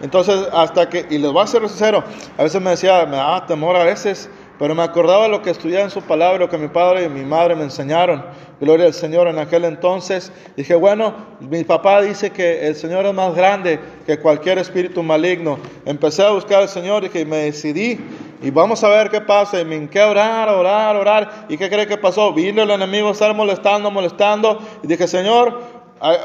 [0.00, 2.04] Entonces, hasta que, y les voy a ser sincero,
[2.36, 4.28] a veces me decía, me daba temor a veces,
[4.58, 7.24] pero me acordaba lo que estudiaba en su palabra, lo que mi padre y mi
[7.24, 8.24] madre me enseñaron.
[8.58, 10.32] Gloria al Señor en aquel entonces.
[10.56, 15.58] Dije, bueno, mi papá dice que el Señor es más grande que cualquier espíritu maligno.
[15.84, 18.00] Empecé a buscar al Señor y me decidí.
[18.42, 19.60] Y vamos a ver qué pasa.
[19.60, 21.46] Y me hinqué a orar, orar, orar.
[21.50, 22.32] ¿Y qué cree que pasó?
[22.32, 24.58] Vino el enemigo a estar molestando, molestando.
[24.82, 25.60] Y dije, Señor,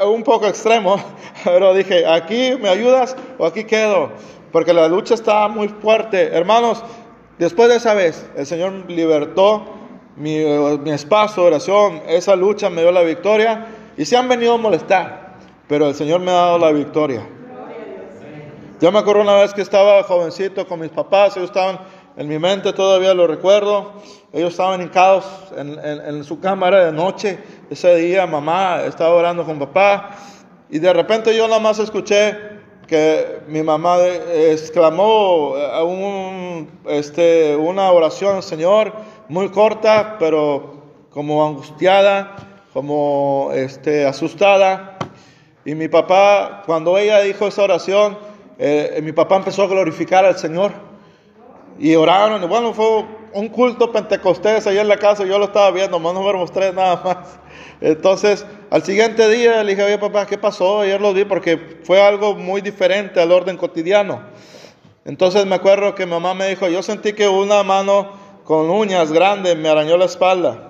[0.06, 0.98] un poco extremo,
[1.44, 4.10] pero dije, aquí me ayudas o aquí quedo,
[4.52, 6.36] porque la lucha está muy fuerte.
[6.36, 6.84] Hermanos,
[7.38, 9.64] después de esa vez, el Señor libertó
[10.16, 10.44] mi,
[10.84, 13.68] mi espacio oración, esa lucha me dio la victoria
[13.98, 17.28] y se han venido a molestar, pero el Señor me ha dado la victoria.
[18.82, 21.80] Yo me acuerdo una vez que estaba jovencito con mis papás, ellos estaban
[22.18, 23.94] en mi mente, todavía lo recuerdo,
[24.34, 25.24] ellos estaban hincados
[25.56, 27.40] en, en su cámara de noche,
[27.72, 30.18] ese día mamá estaba orando con papá
[30.70, 32.38] y de repente yo nada más escuché
[32.86, 33.98] que mi mamá
[34.34, 35.54] exclamó
[35.86, 38.92] un, este, una oración Señor
[39.30, 42.36] muy corta, pero como angustiada,
[42.74, 44.98] como este, asustada.
[45.64, 48.18] Y mi papá, cuando ella dijo esa oración,
[48.60, 50.74] eh, mi papá empezó a glorificar al Señor.
[51.80, 52.44] Y oraron.
[52.44, 55.24] Y bueno, fue un culto pentecostés allá en la casa.
[55.24, 57.40] Yo lo estaba viendo, más no éramos tres nada más.
[57.82, 60.82] Entonces, al siguiente día le dije, oye papá, ¿qué pasó?
[60.82, 64.22] Ayer lo vi porque fue algo muy diferente al orden cotidiano.
[65.04, 68.12] Entonces me acuerdo que mamá me dijo, yo sentí que una mano
[68.44, 70.70] con uñas grandes me arañó la espalda.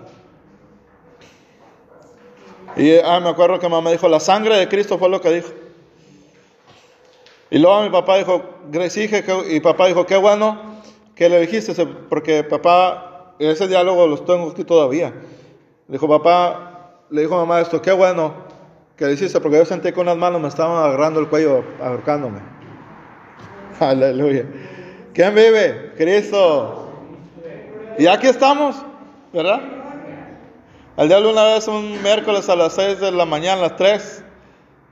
[2.77, 5.49] Y ah, me acuerdo que mamá dijo, la sangre de Cristo fue lo que dijo.
[7.49, 8.41] Y luego mi papá dijo,
[9.49, 10.79] y papá dijo, qué bueno
[11.13, 15.13] que le dijiste, porque papá, ese diálogo lo tengo aquí todavía.
[15.89, 16.70] Dijo, papá,
[17.11, 18.33] le dijo mamá esto, qué bueno
[18.95, 22.39] que le hiciste, porque yo sentí que unas manos me estaban agarrando el cuello, ahorcándome.
[23.79, 24.45] Aleluya.
[25.13, 25.93] ¿Quién vive?
[25.97, 26.89] Cristo.
[27.97, 28.77] Y aquí estamos,
[29.33, 29.61] ¿verdad?
[30.95, 34.23] Al diablo una vez un miércoles a las 6 de la mañana, las 3,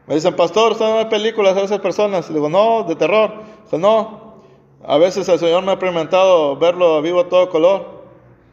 [0.08, 2.28] me dicen, pastor, ¿usted no ve películas a esas personas?
[2.30, 3.44] Le digo, no, de terror.
[3.64, 4.42] Dice, no,
[4.84, 8.04] a veces el Señor me ha experimentado verlo vivo a todo color,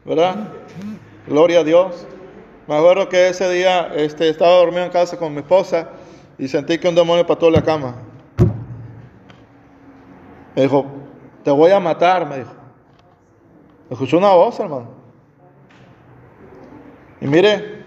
[0.05, 0.35] ¿verdad?
[1.27, 2.07] Gloria a Dios.
[2.67, 5.87] Me acuerdo que ese día este, estaba dormido en casa con mi esposa
[6.37, 7.95] y sentí que un demonio pató la cama.
[10.53, 10.85] Me dijo,
[11.43, 12.51] te voy a matar, me dijo.
[13.89, 14.89] Escuchó una voz, hermano.
[17.21, 17.85] Y mire,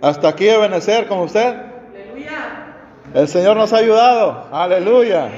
[0.00, 1.48] hasta aquí de Benecer con usted.
[1.48, 2.76] Aleluya.
[3.12, 4.46] El Señor nos ha ayudado.
[4.52, 5.28] Aleluya.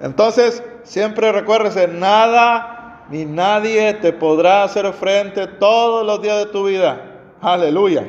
[0.00, 2.77] Entonces, siempre recuérdese, nada
[3.10, 7.00] ni nadie te podrá hacer frente todos los días de tu vida.
[7.40, 8.06] Aleluya.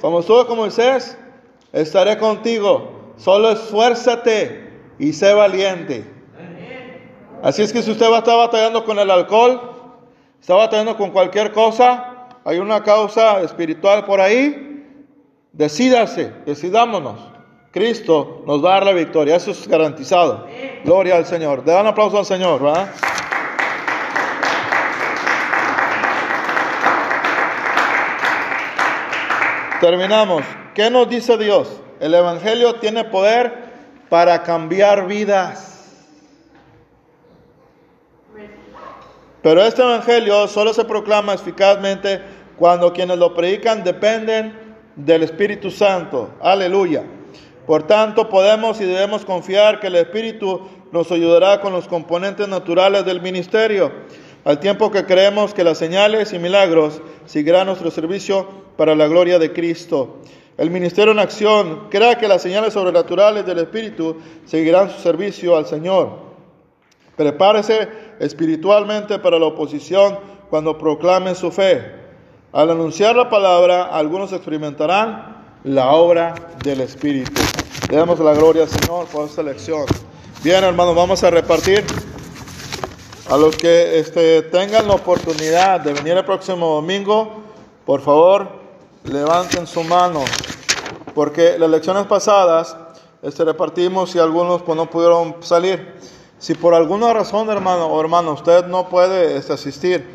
[0.00, 1.18] Como estuve con Moisés,
[1.72, 3.12] estaré contigo.
[3.16, 6.04] Solo esfuérzate y sé valiente.
[7.42, 9.60] Así es que si usted va a estar batallando con el alcohol,
[10.40, 14.86] está batallando con cualquier cosa, hay una causa espiritual por ahí,
[15.52, 17.20] decídase, decidámonos.
[17.70, 20.46] Cristo nos va a dar la victoria, eso es garantizado.
[20.84, 21.62] Gloria al Señor.
[21.64, 22.90] Le dan aplauso al Señor, ¿verdad?
[29.80, 30.42] Terminamos.
[30.74, 31.80] ¿Qué nos dice Dios?
[32.00, 33.70] El Evangelio tiene poder
[34.10, 35.68] para cambiar vidas.
[39.42, 42.20] Pero este Evangelio solo se proclama eficazmente
[42.58, 46.28] cuando quienes lo predican dependen del Espíritu Santo.
[46.42, 47.04] Aleluya.
[47.66, 53.06] Por tanto, podemos y debemos confiar que el Espíritu nos ayudará con los componentes naturales
[53.06, 53.92] del ministerio,
[54.44, 59.38] al tiempo que creemos que las señales y milagros seguirán nuestro servicio para la gloria
[59.38, 60.18] de Cristo.
[60.56, 65.66] El ministerio en acción crea que las señales sobrenaturales del Espíritu seguirán su servicio al
[65.66, 66.10] Señor.
[67.16, 70.18] Prepárese espiritualmente para la oposición
[70.50, 71.94] cuando proclamen su fe.
[72.52, 77.40] Al anunciar la palabra, algunos experimentarán la obra del Espíritu.
[77.90, 79.86] Le damos la gloria al Señor por esta lección.
[80.42, 81.84] Bien, hermanos, vamos a repartir.
[83.30, 87.42] A los que este, tengan la oportunidad de venir el próximo domingo,
[87.86, 88.59] por favor,
[89.10, 90.24] levanten su mano.
[91.14, 92.76] Porque las lecciones pasadas
[93.22, 95.94] este, repartimos y algunos pues, no pudieron salir.
[96.38, 100.08] Si por alguna razón, hermano o hermano, usted no puede este, asistir,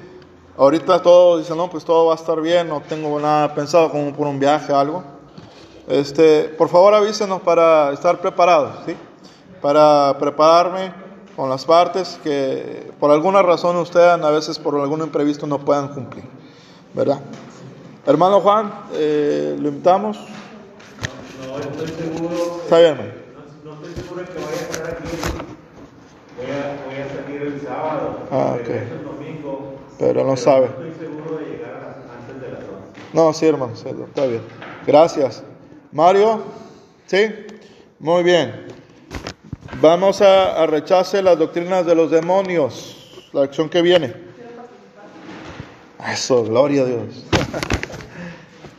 [0.57, 4.11] ahorita todos dicen, no, pues todo va a estar bien, no tengo nada pensado como
[4.13, 5.03] por un viaje algo.
[5.87, 8.95] Este, por favor avísenos para estar preparados, ¿sí?
[9.61, 10.91] Para prepararme
[11.35, 15.89] con las partes que por alguna razón ustedes a veces por algún imprevisto no puedan
[15.89, 16.23] cumplir,
[16.95, 17.19] ¿verdad?
[18.07, 20.19] Hermano Juan, eh, ¿lo invitamos?
[21.47, 22.59] No estoy seguro.
[22.63, 23.11] Está bien, hermano.
[23.63, 25.09] No, no estoy seguro que vaya a estar aquí.
[26.37, 28.19] Voy a, voy a salir el sábado.
[28.29, 28.69] Ah, ok.
[28.69, 29.75] el domingo.
[29.97, 30.67] Pero no sabe.
[30.77, 33.01] No estoy seguro de llegar antes de las 11.
[33.13, 34.41] No, sí, hermano, sí, está bien.
[34.85, 35.43] Gracias.
[35.91, 36.43] Mario,
[37.07, 37.25] ¿sí?
[37.97, 38.67] Muy bien.
[39.81, 43.23] Vamos a, a rechace las doctrinas de los demonios.
[43.33, 44.13] La acción que viene.
[46.07, 47.25] Eso, gloria a Dios.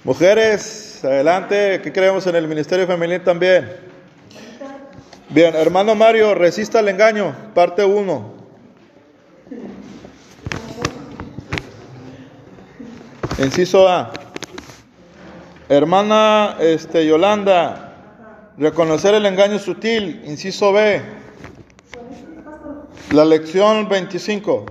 [0.07, 3.69] Mujeres, adelante, que creemos en el ministerio femenil también.
[5.31, 8.35] Bien, hermano Mario, resista el engaño, parte 1.
[13.39, 14.13] Inciso A.
[15.69, 17.97] Hermana este, Yolanda,
[18.59, 20.23] reconocer el engaño sutil.
[20.25, 21.03] Inciso B.
[23.11, 24.67] La lección 25.